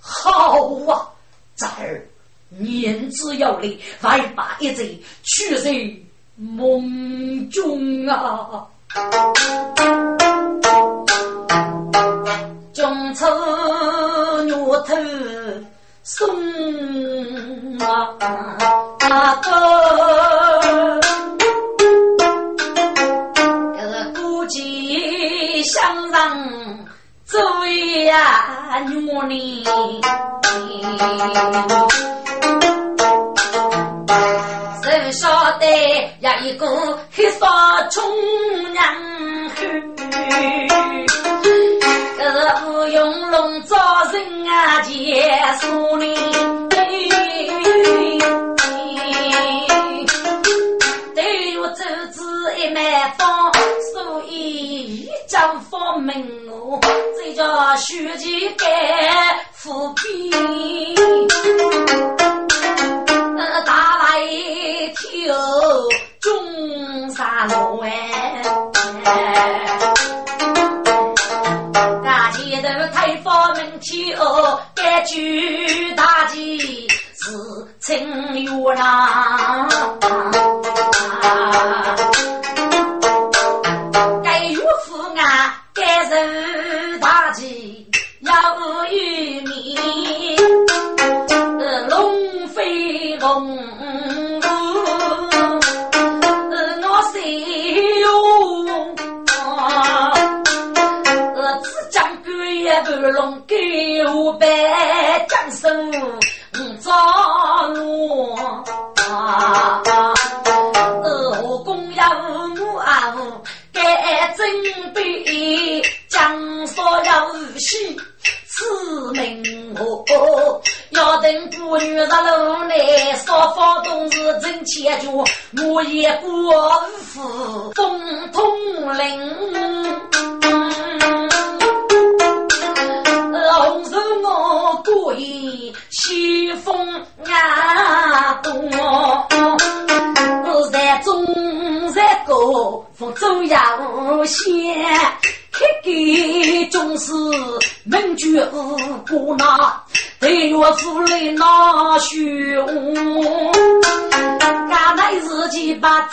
[0.00, 1.08] 好啊，
[1.56, 2.06] 崽儿。
[2.58, 5.72] 念之有理，外把一贼，取在
[6.36, 8.66] 梦中啊！
[12.72, 13.26] 中秋
[14.44, 14.54] 月
[14.86, 14.96] 头
[16.02, 16.28] 送
[17.78, 18.16] 啊
[19.42, 21.00] 哥，
[23.76, 23.80] 这
[24.20, 26.18] 古迹相让
[27.24, 27.38] 走
[28.06, 29.64] 呀，女哩。
[36.42, 38.02] 一个黑发冲
[38.72, 38.82] 娘
[42.16, 43.76] 可是不用龙招
[44.12, 46.14] 人啊，结束哩。
[51.14, 52.82] 对我周子一满
[53.18, 53.52] 方，
[53.92, 56.14] 所以一将方门
[56.48, 56.80] 我，
[57.16, 58.64] 这叫虚情盖
[59.52, 60.30] 浮萍。
[65.30, 65.38] 大来跳
[66.20, 68.42] 中山路哎，
[72.04, 77.30] 大街头开发门跳，该举大旗是
[77.78, 79.68] 清月郎，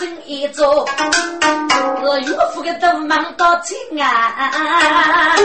[0.07, 0.87] 己把正一做，
[2.19, 5.35] 岳父的都忙到亲啊，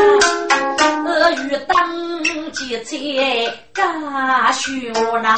[1.36, 2.96] 遇当几次
[3.72, 5.36] 干虚无那。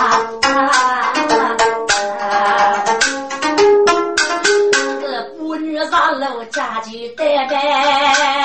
[5.56, 8.44] 女上楼家具带呗，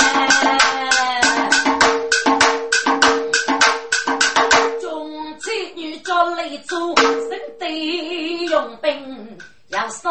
[4.80, 5.09] 中
[5.39, 7.67] 妻女叫来做，身得
[8.45, 9.38] 用兵
[9.70, 10.09] 要什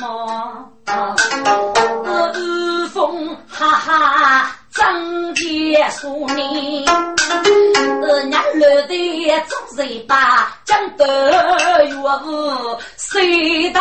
[0.00, 0.68] 么？
[2.34, 4.50] 日风哈哈。
[4.74, 11.30] 张杰说：“你二娘乐的做谁把讲得
[11.84, 13.80] 岳父谁大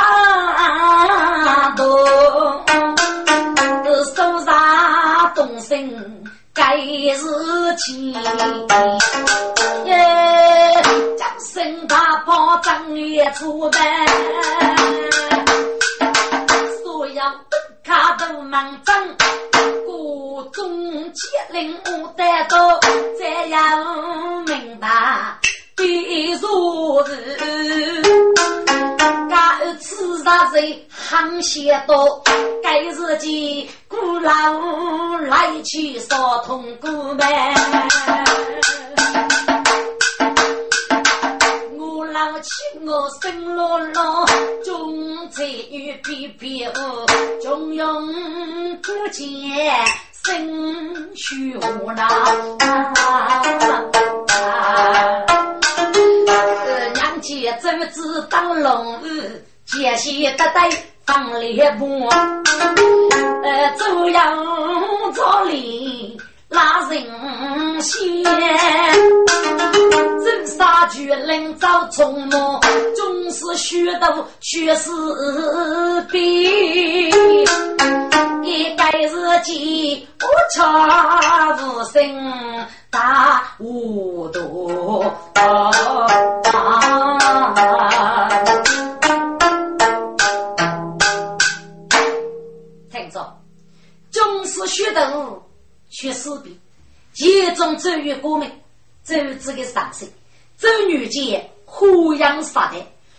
[1.75, 1.83] 度？
[4.15, 6.22] 手上动身
[6.53, 8.13] 该是情，
[9.85, 9.95] 耶！
[11.17, 13.71] 将身大炮张也出门，
[16.83, 17.21] 所有
[17.83, 18.95] 卡都忙张。”
[19.87, 22.79] 我中结令我得到，
[23.17, 24.87] 这样明白
[25.75, 27.11] 必如是。
[29.29, 32.23] 该此杀人行邪多，
[32.61, 34.31] 该自己孤老
[35.29, 37.53] 来去少痛苦呗。
[41.77, 44.25] 我老亲我生落落，
[44.63, 47.05] 中才与皮皮哦，
[47.41, 48.07] 中用
[48.81, 49.25] 不见。
[50.25, 52.07] 生虚无那，
[53.59, 53.83] 娘
[57.23, 60.59] 家走子当龙儿，杰西得得
[61.05, 62.07] 放猎步，
[63.43, 64.45] 呃，走阳
[65.15, 66.19] 朝里。
[66.49, 67.01] 拉人
[67.81, 68.23] 先，
[70.57, 72.59] 杀巨人遭虫魔，
[72.95, 74.91] 总是虚度虚实
[76.11, 77.09] 比。
[78.43, 85.03] 一该日记无差无声大无度。
[92.91, 93.37] 听着，
[94.11, 95.41] 总是虚度。
[95.95, 96.59] 却死笔，
[97.13, 98.49] 其中周瑜过门，
[99.05, 100.09] 周子的上身，
[100.57, 102.77] 周女杰虎阳杀的，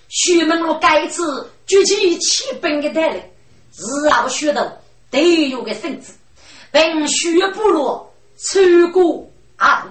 [0.09, 3.23] 徐门路该次举起七本的带领，
[3.77, 4.61] 日后学徒
[5.11, 6.15] 都有个身子，
[6.71, 9.87] 并徐部落穿过阿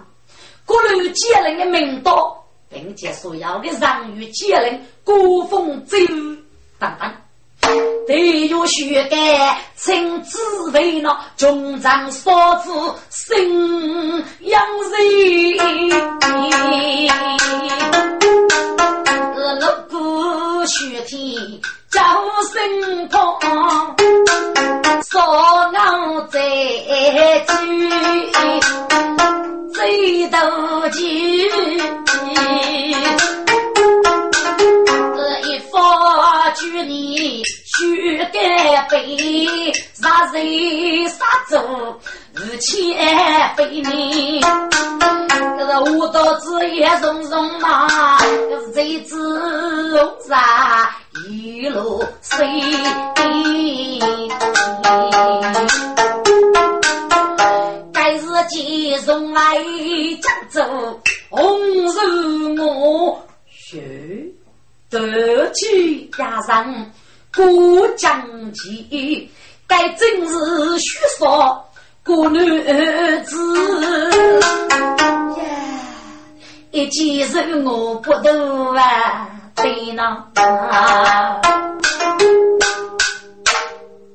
[0.65, 5.97] 古各路杰人的名刀，并且所要的人与杰人古风周
[6.79, 7.13] 等等。
[8.05, 10.37] 对有血干，亲自
[10.71, 12.69] 为那中长嫂子
[13.09, 14.91] 生养人。
[19.35, 22.01] 二六股血体叫
[22.51, 23.19] 声痛，
[25.09, 26.39] 少熬在
[27.47, 27.53] 酒，
[29.73, 30.37] 醉斗
[30.89, 30.99] 酒。
[35.45, 37.43] 一发举你。
[37.76, 41.99] 须该被杀人杀走，
[42.36, 44.39] 日前被你，
[45.57, 49.17] 这个舞蹈子也融融嘛，这是贼子
[49.89, 50.95] 龙杀
[51.28, 52.45] 一路飞。
[57.91, 59.57] 该日集中来
[60.21, 63.19] 江州，红日我
[63.49, 63.82] 血
[64.91, 66.91] 得起压上。
[67.36, 69.31] 过江记，
[69.65, 71.65] 该真是虚说
[72.05, 72.39] 过女
[73.23, 74.11] 子
[75.38, 75.47] 呀。
[76.69, 80.25] 一见人我不懂啊，对呢。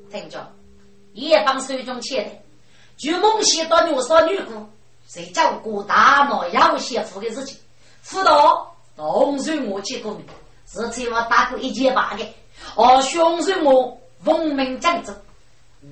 [0.09, 0.51] 听着，
[1.13, 2.31] 夜帮手中切的，
[2.97, 4.65] 就梦想到女少女姑，
[5.07, 7.57] 谁叫过大闹要媳妇的事情？
[8.01, 10.25] 辅导同时我见过面，
[10.71, 12.25] 是请我打过一节八的。
[12.75, 15.13] 而兄弟我奉命将走，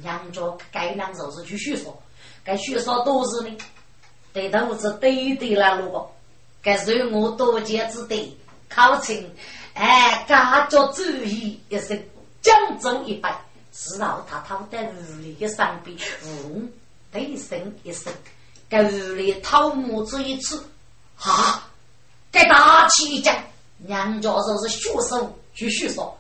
[0.01, 0.41] 娘家
[0.71, 1.97] 该两就是去叙说，
[2.43, 3.57] 该叙说都是呢，
[4.33, 6.15] 对头子对对了路过，
[6.61, 8.37] 该随我多见之地
[8.69, 9.29] 考清，
[9.73, 12.01] 哎，家家注意一声，
[12.41, 13.39] 江州一拜，
[13.71, 16.69] 知道他讨得屋里的上边，嗯，
[17.11, 18.11] 对声一声，
[18.67, 20.63] 该屋里讨木子一次，
[21.17, 21.69] 啊，
[22.31, 23.35] 该大气一讲，
[23.77, 26.16] 娘家就是学手去叙说。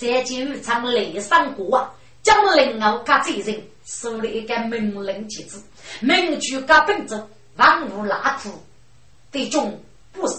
[0.00, 1.92] 在今日场雷上过啊，
[2.22, 5.58] 将灵奥卡这人收了一个命令旗帜，
[6.00, 8.50] 名句加本州，万物拉苦，
[9.30, 9.78] 对中
[10.10, 10.36] 不守。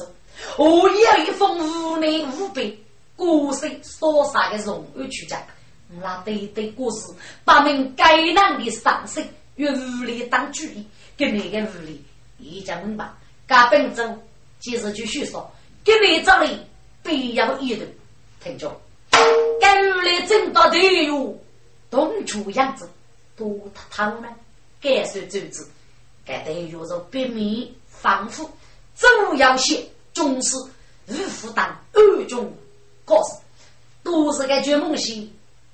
[0.58, 2.76] 我有一封无内无背，
[3.16, 5.40] 故事所杀的荣誉去讲，
[6.02, 7.14] 那对对故事，
[7.46, 9.24] 把命该难的上身
[9.58, 10.84] 用无力当主意，
[11.16, 12.04] 给那个无力
[12.40, 13.08] 一讲明白。
[13.48, 14.18] 加本州
[14.60, 15.52] 接着继续说，
[15.84, 16.58] 给你这里
[17.04, 17.86] 必要一头，
[18.44, 18.82] 听着。
[19.60, 21.38] 该屋里正到队友，
[21.90, 22.90] 东出样子，
[23.36, 24.28] 多他头呢？
[24.82, 25.70] 该说周子，
[26.26, 28.50] 该队友是白面防腐，
[28.96, 30.56] 主要些重视
[31.06, 32.52] 日负担二中
[33.06, 33.36] 高事，
[34.04, 35.32] 都是个绝梦戏，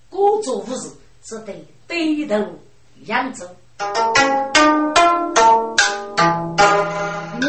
[0.09, 0.89] 各做无事，
[1.23, 1.53] 只得
[1.87, 2.35] 低头
[3.05, 3.45] 扬州。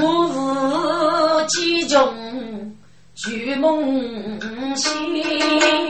[0.01, 2.77] 我是其中
[3.17, 5.88] 绝梦戏。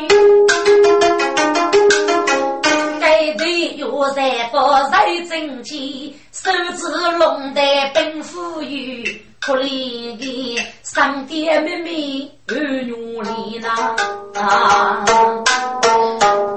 [3.99, 4.93] 我在高手
[5.29, 6.87] 正气，手指
[7.19, 7.61] 弄得
[7.93, 13.97] 并富裕，可怜的上爹妹妹儿女里呐。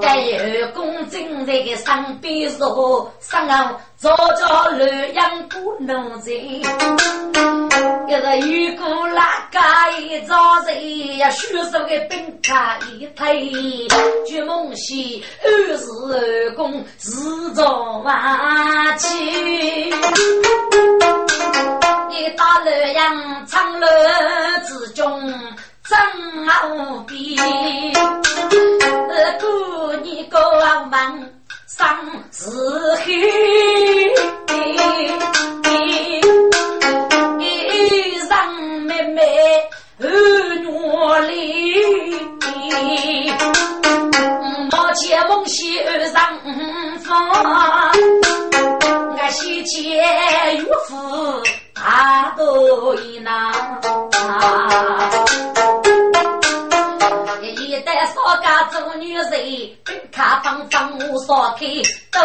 [0.00, 6.30] 该二公正在个上边坐，上岸早早乱养不能在。
[8.06, 10.34] 一个雨过拉嘎一早
[10.64, 13.50] 晨呀，许手的兵卡一推，
[14.26, 19.08] 举梦西二十二宫自早晚起。
[22.08, 23.88] 你打洛阳长乐
[24.66, 25.20] 之中
[25.84, 25.98] 真
[26.70, 27.36] 无比，
[29.40, 30.40] 过年过
[30.90, 31.28] 忙
[31.66, 31.98] 上
[32.30, 32.50] 是
[33.04, 33.12] 黑。
[39.14, 40.08] 儿女
[41.28, 41.32] 里，
[44.70, 45.78] 莫见梦西
[46.12, 46.20] 上
[47.04, 47.12] 房，
[49.16, 49.82] 我西见
[50.56, 51.40] 岳父
[51.72, 53.52] 大都一囊。
[57.42, 59.24] 一代少家做女人，
[60.10, 61.66] 卡方方我少开，
[62.10, 62.20] 都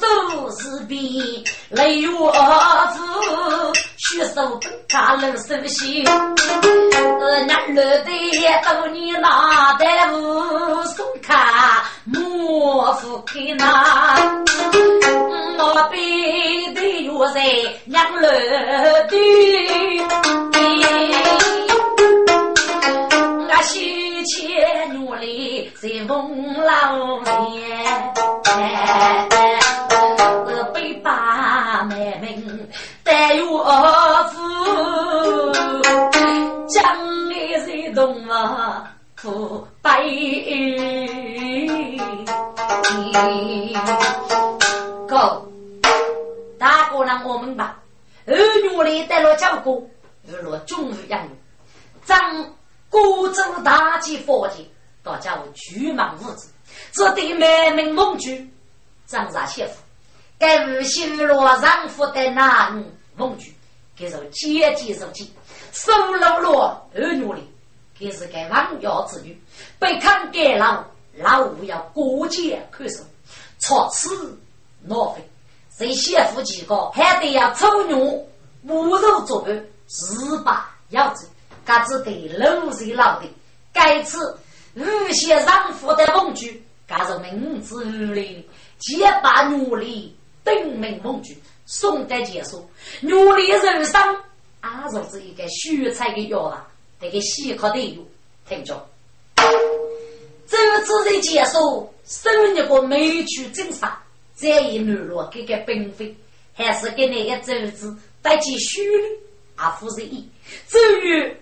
[0.00, 2.98] 手是比雷我子，
[4.10, 14.16] 举手本卡冷手心，呃，男的都你拿的无送卡，莫夫开那，
[15.58, 17.40] 我背的又在
[17.84, 19.16] 娘儿的。
[23.62, 27.62] 西前努力在风浪面，
[33.30, 33.62] 带我
[34.32, 35.52] 夫，
[36.66, 36.82] 将
[37.28, 40.02] 来在东啊苦白。
[45.06, 45.46] 哥，
[46.58, 47.78] 大哥让我们吧，
[48.26, 49.76] 儿女里带了教过，
[50.26, 51.28] 儿女终于养
[52.04, 52.18] 长。
[52.90, 54.68] 古州大吉佛节，
[55.04, 56.48] 大家我举忙无止。
[56.90, 58.52] 这对满门梦举，
[59.06, 59.70] 张啥媳妇？
[60.36, 62.84] 该无心罗丈夫的男
[63.20, 63.54] 梦举，
[63.94, 65.30] 给是姐姐手机，
[65.72, 67.46] 手落落儿女里，
[67.98, 69.38] 给是该王家之女，
[69.78, 70.82] 被看给老
[71.18, 73.04] 老五要过节看守，
[73.58, 74.08] 错此
[74.82, 75.22] 挪非。
[75.78, 77.94] 这媳妇几个还得要丑女
[78.62, 79.54] 母肉作伴，
[79.88, 81.28] 十八要子。
[81.64, 83.26] 他只对六岁老的，
[83.72, 84.36] 该次
[84.74, 88.48] 无限让夫的梦句，他是名字里
[88.78, 91.40] 结把努力登门梦句，
[91.72, 92.68] 宋代结束，
[93.00, 94.02] 努力人生，
[94.60, 96.66] 啊，就是一个虚材的药啊，
[97.00, 98.04] 这个细考的有
[98.48, 98.88] 听着。
[100.48, 104.02] 这次的结束，生一个美曲正杀，
[104.36, 106.12] 这一段落给个并非，
[106.54, 109.08] 还是给那个周子带起虚的
[109.54, 110.28] 啊，夫人意，
[110.66, 111.36] 至于。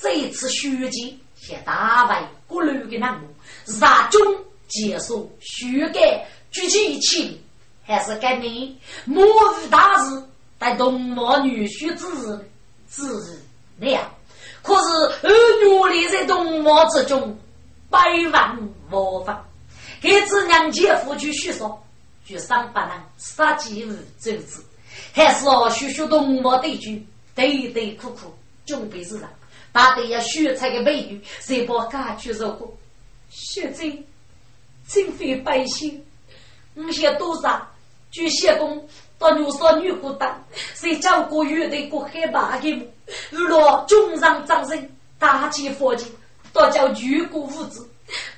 [0.00, 3.26] 这一次虚击，先打败国路的南部，
[3.70, 4.20] 杀中
[4.66, 7.40] 结束虚改举起一起，
[7.88, 10.22] 还是给你末日大事，
[10.60, 12.38] 在东漠女婿之日
[12.90, 13.40] 之日
[13.78, 14.08] 那样。
[14.62, 14.90] 可是
[15.26, 15.30] 儿
[15.62, 17.34] 女里在东漠之中
[17.88, 17.98] 百
[18.30, 18.54] 万
[18.90, 19.38] 模仿，
[20.02, 21.82] 给子娘姐夫去叙说，
[22.26, 24.62] 就上不能杀鸡无周子，
[25.14, 27.02] 还是哦，学学动物对局，
[27.34, 28.34] 对对苦苦，
[28.66, 29.30] 准备日常，
[29.72, 32.68] 把得要学才的美女，谁把家去如何？
[33.30, 34.04] 学真
[34.86, 36.04] 真非百姓，
[36.74, 37.66] 我些多少
[38.10, 38.86] 巨蟹公
[39.18, 40.44] 到牛少女孤单，
[40.74, 42.86] 谁照顾乐队过害怕的目？
[43.30, 46.06] 如若中上掌声，大起佛经，
[46.52, 47.80] 都叫举国无知，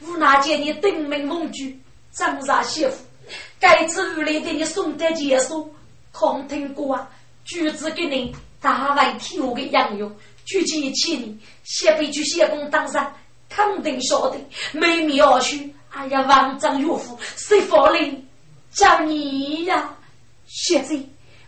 [0.00, 1.78] 无奈见你登门蒙举，
[2.12, 2.96] 长啥媳妇？
[3.60, 5.72] 该次屋里给你送的结束，
[6.12, 7.08] 空听过啊，
[7.44, 10.10] 橘子给你大碗挑的羊肉，
[10.44, 13.14] 举起起你，先别去谢公当上，
[13.48, 14.36] 肯定晓得
[14.72, 15.72] 美名而去。
[15.90, 18.26] 哎呀，王丈岳父，谁发令
[18.72, 19.90] 叫你呀？
[20.46, 20.98] 现在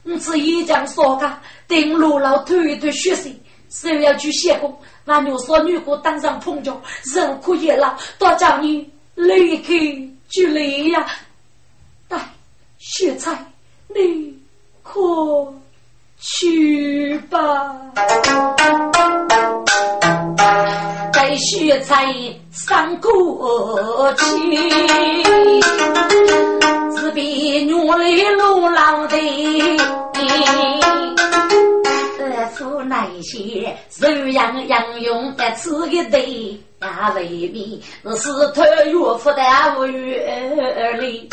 [0.05, 3.35] 我只一将说个，等罗老推一推血水，
[3.69, 6.81] 谁要去谢公，把牛说女姑当上碰脚，
[7.15, 9.73] 人可以了，多叫你离开
[10.29, 11.07] 就离呀。
[12.79, 13.53] 雪菜，
[13.89, 14.37] 你
[14.83, 15.01] 快
[16.19, 17.81] 去吧。
[21.33, 22.15] 在雪菜
[22.51, 24.23] 上过去，
[26.95, 29.17] 只比努力路老的。
[33.23, 37.81] 手痒痒用的吃个对呀，未必
[38.17, 39.43] 是头岳父的
[39.79, 41.29] 无月里。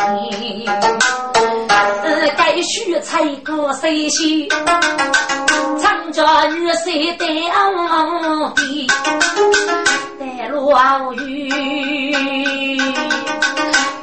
[2.37, 4.47] 该学才个谁些，
[5.81, 7.25] 唱着女婿的
[8.55, 8.87] 的，
[10.19, 10.71] 带路
[11.13, 11.49] 雨，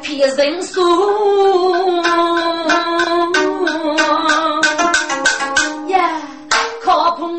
[0.03, 0.83] 别人说。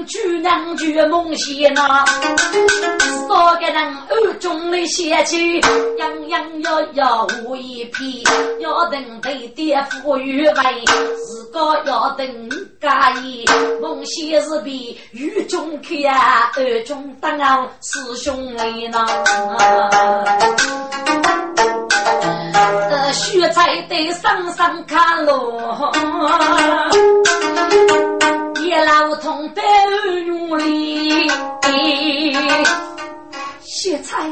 [0.07, 2.05] 举娘举梦仙呐，
[3.27, 5.59] 三个人暗中的嫌弃，
[5.97, 8.23] 样样要要我一批，
[8.59, 10.53] 要等被爹父与为，
[11.25, 12.49] 自个要等
[12.79, 13.45] 家业。
[13.81, 17.37] 梦仙是比雨中看啊，暗中当
[17.81, 19.05] 师兄妹呐。
[22.89, 25.91] 呃，学才得上上看喽。
[28.77, 29.61] 也老同得
[30.27, 31.27] 努力，
[33.63, 34.31] 雪菜，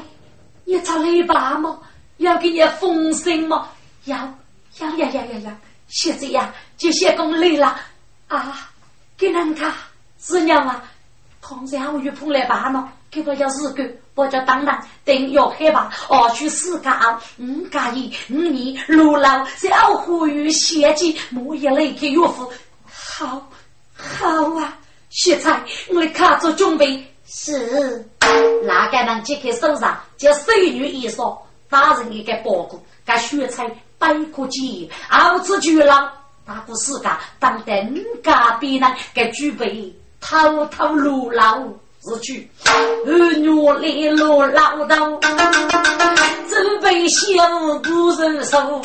[0.65, 1.79] 你找雷爸吗？
[2.17, 3.67] 要给你封神吗？
[4.03, 4.15] 要，
[4.77, 5.51] 要要要要要！
[5.87, 7.75] 现在呀，就先公累了
[8.27, 8.69] 啊！
[9.17, 9.73] 给人看，
[10.19, 10.83] 是娘啊！
[11.41, 12.93] 同时我又碰来爸吗？
[13.09, 13.83] 给我叫日狗，
[14.13, 17.19] 我叫当然，等要害怕，哦，去死干！
[17.39, 22.47] 五加一，五年六老，小虎与血迹，莫一雷给岳父
[22.85, 23.41] 好。
[23.95, 24.27] 好
[24.59, 24.77] 啊，
[25.09, 27.05] 雪菜，我来卡做准备。
[27.27, 28.05] 是，
[28.63, 31.37] 哪个能揭开手上，叫手女衣裳，
[31.69, 36.11] 打人一个包裹，给雪菜百颗鸡，熬子巨浪，
[36.45, 41.63] 大过世界，当得五家必能给举备，滔滔路老。
[42.07, 42.47] 是去，
[43.07, 44.95] 儿女来路老道，
[46.47, 48.79] 准备羡慕古人手，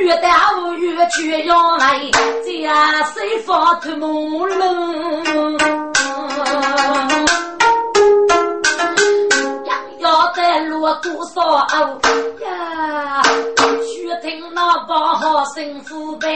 [0.00, 2.00] 越到越去要来，
[2.44, 5.56] 家谁发脱木龙？
[10.00, 11.54] 要要在锣鼓扫
[12.44, 13.22] 呀，
[13.94, 16.26] 去听那把好声呼呗。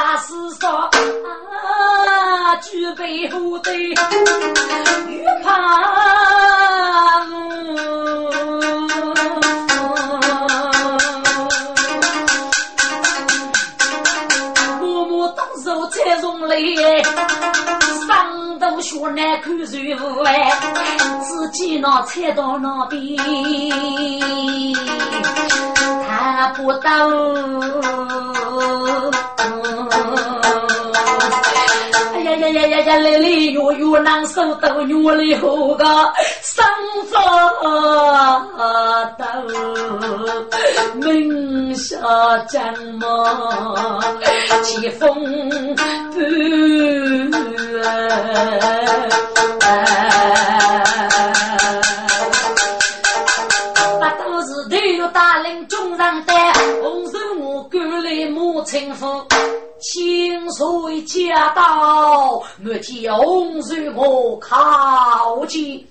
[0.00, 3.76] 大师说啊，举杯后队
[5.08, 5.52] 玉盘，
[14.78, 17.02] 默默动手才容泪，
[18.06, 20.52] 上头学难看谁无哎，
[21.24, 23.00] 自己那菜刀那边，
[26.54, 26.88] 不到。
[32.14, 32.96] 哎呀呀呀呀呀！
[32.98, 35.84] 来来哟哟，难受到女里后个
[36.42, 36.64] 生
[37.10, 37.18] 发
[39.18, 39.24] 抖，
[41.00, 41.96] 门下
[42.48, 44.00] 将么
[44.62, 45.06] 起风
[46.12, 46.18] 不？
[60.58, 65.86] 水驾到，莫见红日我靠近。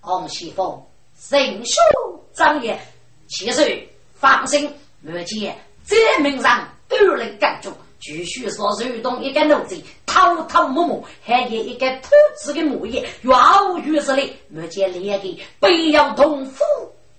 [0.00, 0.82] 洪熙凤，
[1.16, 1.78] 神书
[2.32, 2.76] 张爷，
[3.28, 4.68] 其实放心，
[5.00, 5.56] 莫见
[5.86, 7.70] 这名上都能干住。
[8.00, 15.28] 继续说，如同一个奴才，偷偷摸摸，还有一个土子的木叶，药物于是里，没见两个
[15.60, 16.64] 背要同夫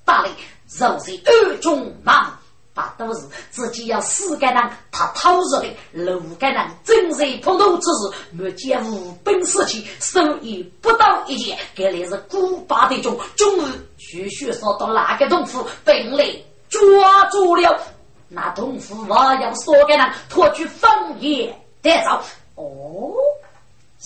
[0.03, 0.29] 打理，
[0.77, 2.37] 肉是二中忙。
[2.77, 16.23] 把都是自己要死干人，他偷着的；路干人，正在碰头之时，没见无本事去，手艺不到一件，给来是古巴的中，终日徐徐说到那个洞府，本来
[16.69, 17.81] 抓住了
[18.27, 22.21] 那洞府，我要说给人脱去方言带走。
[22.53, 23.11] 哦，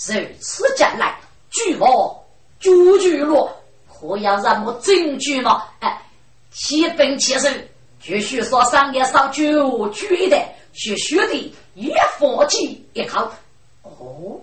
[0.07, 1.19] 如此讲来，
[1.49, 2.25] 据我
[2.61, 3.53] 朱巨罗，
[3.89, 5.61] 可要让我证据吗？
[5.79, 6.01] 哎，
[6.53, 7.49] 七本七手。
[8.03, 10.35] 继续说商业少酒举的，
[10.73, 13.31] 学学的也放弃一口。
[13.83, 14.41] 哦，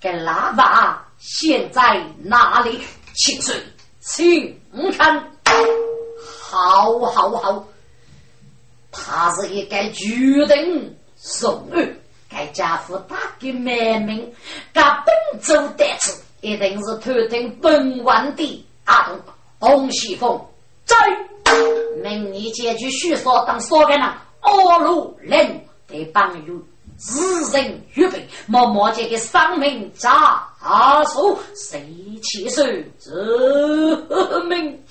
[0.00, 2.80] 这喇叭现在哪里？
[3.14, 3.54] 请说，
[4.00, 4.58] 请
[4.98, 5.30] 看。
[6.48, 7.64] 好好好，
[8.90, 11.96] 他是一个决定送儿，
[12.28, 14.32] 该家父打给妹妹，
[14.72, 19.20] 该本州得子，一定是偷听本王的阿东
[19.58, 20.44] 洪西风
[20.84, 20.96] 在。
[22.02, 24.02] 明年结局许说当说个人，
[24.40, 26.64] 二路人得帮助
[26.96, 30.48] 自人预备，默默这个丧命扎
[31.12, 31.84] 手，谁
[32.22, 32.62] 起手
[32.98, 33.12] 这
[34.44, 34.82] 命？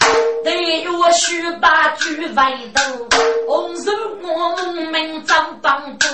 [0.43, 3.07] 得我须把举外头，
[3.47, 3.91] 红手
[4.21, 6.07] 我们明早帮助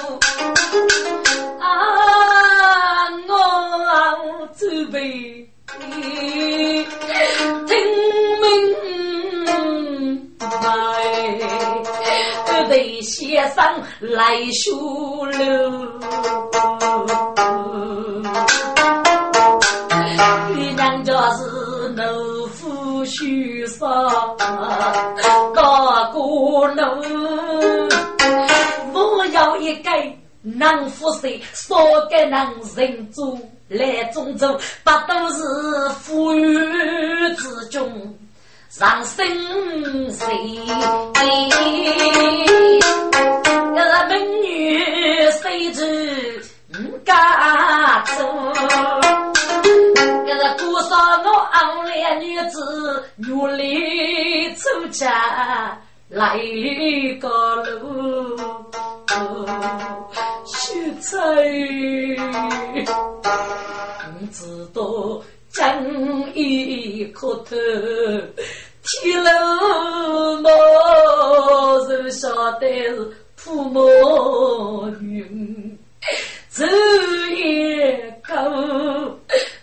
[1.59, 1.65] 啊！
[4.23, 4.99] 我准备
[5.67, 5.79] 听
[8.41, 8.90] 命。
[10.59, 10.65] 来，
[12.67, 13.63] 得先生
[13.99, 14.75] 来修
[15.25, 15.31] 路。
[20.53, 21.39] 你娘家是
[21.95, 23.23] 农夫修
[23.67, 23.89] 上
[25.53, 26.83] 高过路，
[28.93, 29.89] 我要一个
[30.41, 31.75] 能富谁，少
[32.09, 33.37] 个能人做
[33.69, 36.45] 来种种，不都是富裕
[37.35, 38.17] 之中。
[38.71, 39.27] 上生
[40.11, 40.25] 谁？
[43.75, 46.41] 个美女谁知
[47.05, 48.23] 家中？
[50.25, 56.39] 个多少我昂脸女子努力出家来
[57.19, 58.37] 个路，
[60.45, 61.19] 秀才，
[64.17, 64.81] 你知道？
[65.53, 67.55] 正义可透，
[68.83, 69.27] 天路
[70.41, 70.49] 莫
[71.89, 73.85] 人晓得是父母
[75.01, 75.77] 云，
[76.53, 76.65] 昼
[77.35, 78.33] 夜高，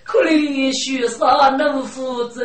[0.05, 1.26] 可怜学生
[1.57, 2.45] 能负责，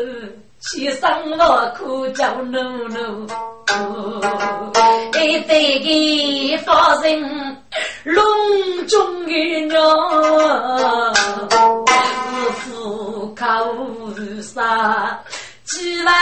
[0.62, 3.28] 千生万苦叫奴奴，
[5.22, 7.22] 一代的发人
[8.06, 8.24] 隆
[8.88, 9.32] 重的
[9.68, 9.84] 鸟。
[13.44, 15.20] 口上
[15.66, 16.14] 几来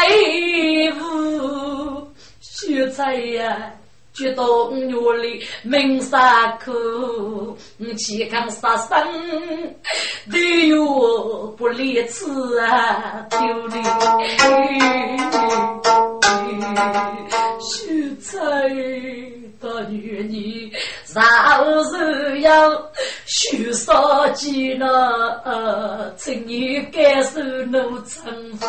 [0.99, 2.11] 无
[2.41, 3.72] 秀才呀，
[4.11, 7.55] 觉得月里门上苦，
[7.95, 8.89] 健康杀生，
[10.32, 13.84] 对我不离此啊，丢脸。
[17.59, 18.32] 秀才。
[19.61, 20.74] 个女儿，
[21.05, 21.22] 上
[21.91, 22.72] 是要
[23.34, 24.86] 许少几那，
[26.17, 28.67] 请你感受奴成夫。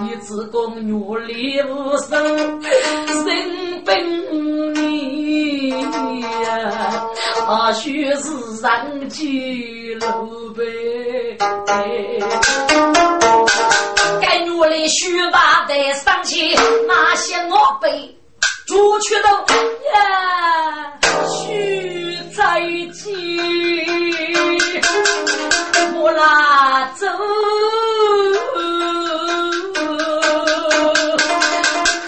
[0.00, 3.92] 你只讲努力无数，生本
[4.72, 7.08] 你呀，
[7.44, 10.62] 啊，许是上几路呗。
[14.22, 16.54] 该努力学把得上去，
[16.86, 18.14] 那些我辈。
[18.68, 19.30] 朱雀刀
[19.94, 22.60] 呀，须再
[22.92, 23.16] 见，
[25.96, 27.06] 我拉走，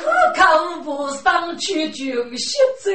[0.05, 2.05] 可看不上去就
[2.37, 2.95] 血罪，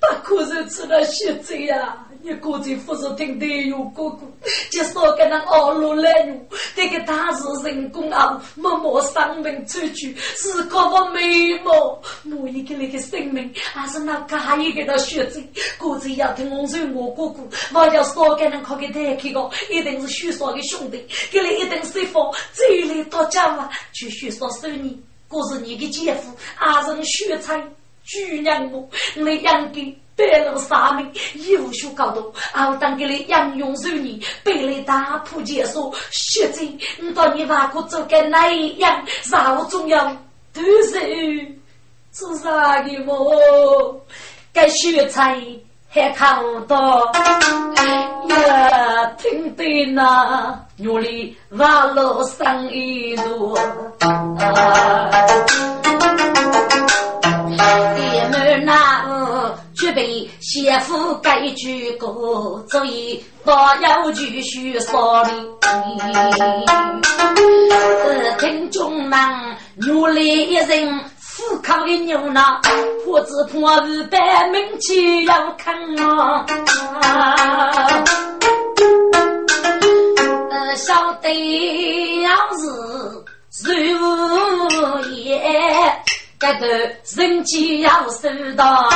[0.00, 2.04] 不可是吃了血罪呀。
[2.26, 4.26] 你估计不是听得有哥哥，
[4.70, 15.46] 就说给那二路来用，这个他是人工啊，默默生命出去，是个我美貌，每一个那个生命，还是那家一个的血罪，
[15.76, 24.98] 估计要听我说我哥哥，我要说给那靠给带去个，一定是许少的兄弟，给你一定是放这里到家嘛，去许少收你，
[25.28, 27.62] 可是你的姐夫，阿人血菜，
[28.02, 29.98] 举娘母，你养的。
[30.16, 31.10] 白露杀命，
[31.50, 36.66] 有学高度，我当给你养用十年，被你打破解说，血贼，
[37.00, 39.04] 你到你外国做个哪一样？
[39.22, 40.16] 啥物重要？
[40.52, 41.00] 都是
[42.12, 44.00] 是啥的么？
[44.52, 45.36] 该学才
[45.88, 47.10] 还看不到，
[48.28, 48.34] 也
[49.18, 53.58] 听得那屋里瓦楼声音多。
[53.98, 55.10] 啊
[60.54, 65.30] 姐夫该举歌，所以大要继续说理。
[68.38, 69.18] 听众们，
[69.88, 71.00] 屋里一人。
[71.18, 72.60] 富康的牛郎，
[73.04, 76.46] 婆子婆二百名气要看啊！
[80.50, 82.30] 呃，晓得要
[83.50, 85.42] 是入夜，
[86.38, 86.66] 这头
[87.16, 88.88] 人气要收到，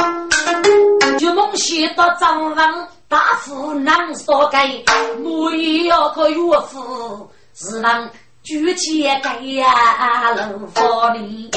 [1.18, 4.84] 就梦想到张王大夫难说给，
[5.22, 8.10] 我也要靠岳父是能。
[8.42, 11.50] 举起盖呀，楼房里，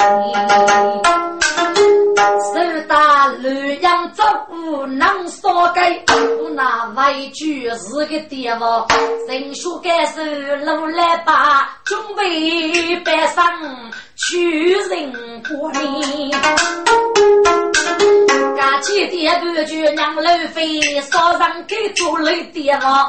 [2.16, 2.54] 手
[2.86, 4.22] 打洛阳走，
[4.86, 8.86] 能说盖，我那外举是个地方，
[9.26, 13.44] 人说该是路来把，准备摆上
[14.16, 16.30] 去人过年。
[18.62, 23.04] 家起爹不就娘老飞，烧上给做累爹王。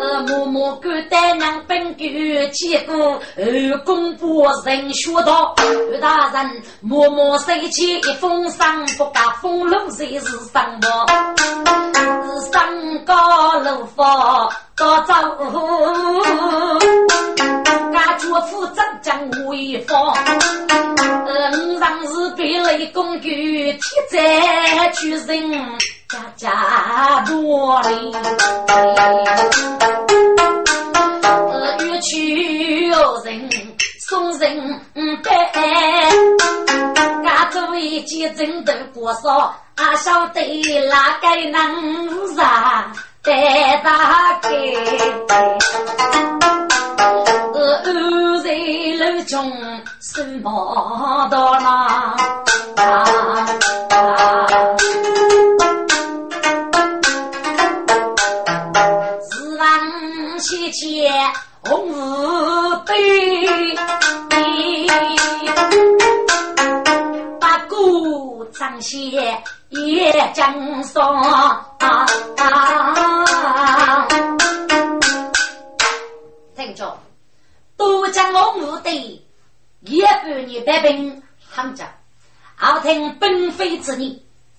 [0.00, 2.04] 呃，默默给带娘本狗，
[2.52, 5.56] 结果二公婆人学道。
[5.58, 8.60] 二大人默默收起一封信，
[8.96, 11.04] 不敢封路谁是上报？
[12.22, 15.14] 是上高楼房高走。
[17.98, 20.14] 俺岳父长江威风，
[21.26, 25.50] 嗯，上是被雷公举铁在举人
[26.08, 28.12] 家家多哩，
[31.84, 32.88] 越去
[33.24, 33.50] 人
[34.08, 34.80] 送人
[35.24, 35.32] 拜，
[37.24, 40.40] 俺作为见证的过少，阿晓得
[40.88, 42.92] 哪个能啥
[43.24, 44.48] 带大开。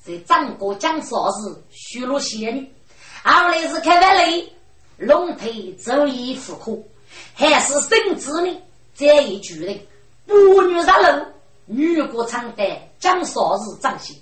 [0.03, 2.71] 在张国江少时许了仙女，
[3.23, 4.51] 后来是开完雷，
[4.97, 6.81] 龙腿周易复活，
[7.33, 8.61] 还是生子呢？
[8.95, 9.87] 这一决定，
[10.25, 11.25] 不女杀楼，
[11.65, 14.15] 女国长代江少时张先，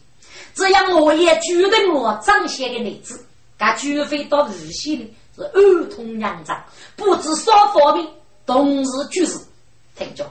[0.54, 3.24] 只要我也决定我张先的女子，
[3.58, 6.64] 他绝非到日西的是儿童养长，
[6.96, 8.08] 不知啥方面。
[8.46, 9.38] 冬日居士，
[9.98, 10.26] 听着，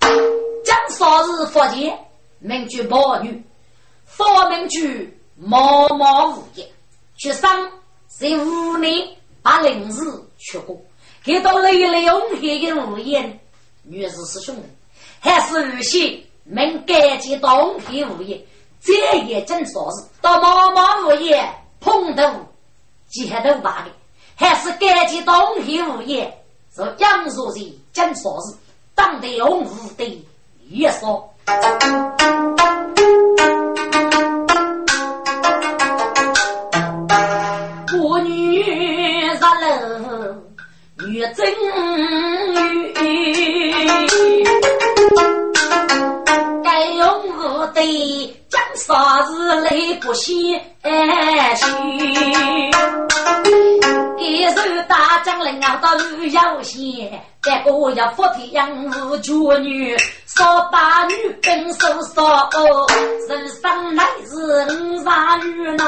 [0.00, 1.98] 将少日福建
[2.40, 3.42] 名句宝女，
[4.16, 6.66] 方名句毛毛无言，
[7.16, 7.50] 学生
[8.06, 9.08] 在五年
[9.42, 9.96] 把零日
[10.38, 10.80] 学过，
[11.24, 13.40] 看到累累红黑的无言，
[13.82, 14.62] 女士师兄弟，
[15.18, 18.40] 还是有些名感激东黑无言，
[18.80, 18.92] 这
[19.26, 22.22] 也真少日到毛毛无言碰头
[23.08, 23.90] 接头罢的，
[24.36, 25.34] 还是感激东
[25.66, 26.32] 黑无言。
[26.76, 28.56] 是杨素人讲啥子？
[28.96, 30.24] 当得红五的
[30.68, 31.32] 也说，
[41.32, 41.46] 真
[42.92, 42.92] 女，
[46.62, 49.70] 该用五的讲啥子来
[50.02, 50.60] 不稀虚。
[54.18, 59.96] 一手大将领啊，到路要险，再个要福天养父绝女，
[60.26, 62.50] 少把女兵手少，
[63.28, 64.34] 人生乃是
[64.74, 65.82] 五杀女呐。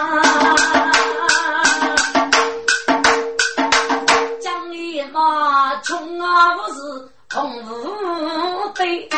[6.18, 6.24] 我，
[6.56, 6.78] 不是
[7.28, 9.08] 空无对。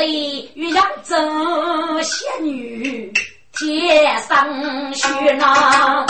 [0.00, 1.18] 里遇上真
[2.02, 3.12] 仙女，
[3.58, 6.06] 天上学呐。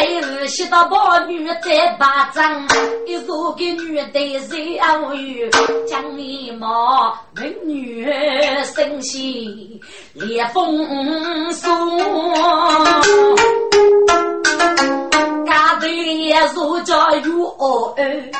[0.00, 2.66] 该日写到宝女在巴掌，
[3.06, 5.46] 一座个女的谁偶遇？
[5.86, 8.10] 江一毛美女
[8.74, 9.78] 身心
[10.14, 11.98] 烈风送，
[15.44, 17.54] 家头也如家有
[17.98, 18.30] 儿。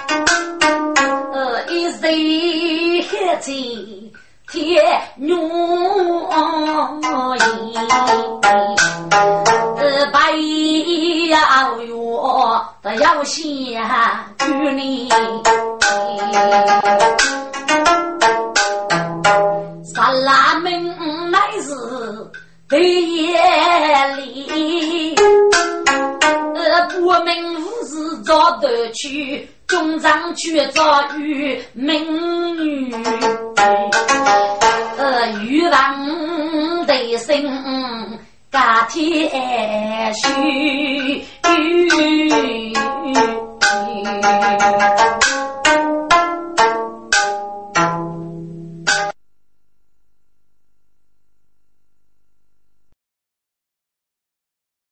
[1.68, 3.52] 一岁孩子
[4.50, 5.32] 天女
[9.76, 10.32] 呃，白
[11.28, 13.44] 呀哟，的要先
[14.38, 15.08] 娶你。
[19.84, 21.72] 三拉门乃是
[22.68, 23.40] 第夜
[24.16, 25.14] 里，
[26.54, 32.04] 呃，不明物事早得去，终藏却遭遇命
[32.56, 32.92] 运。
[34.96, 38.18] 呃，欲望得生，
[38.50, 41.24] 改天虚。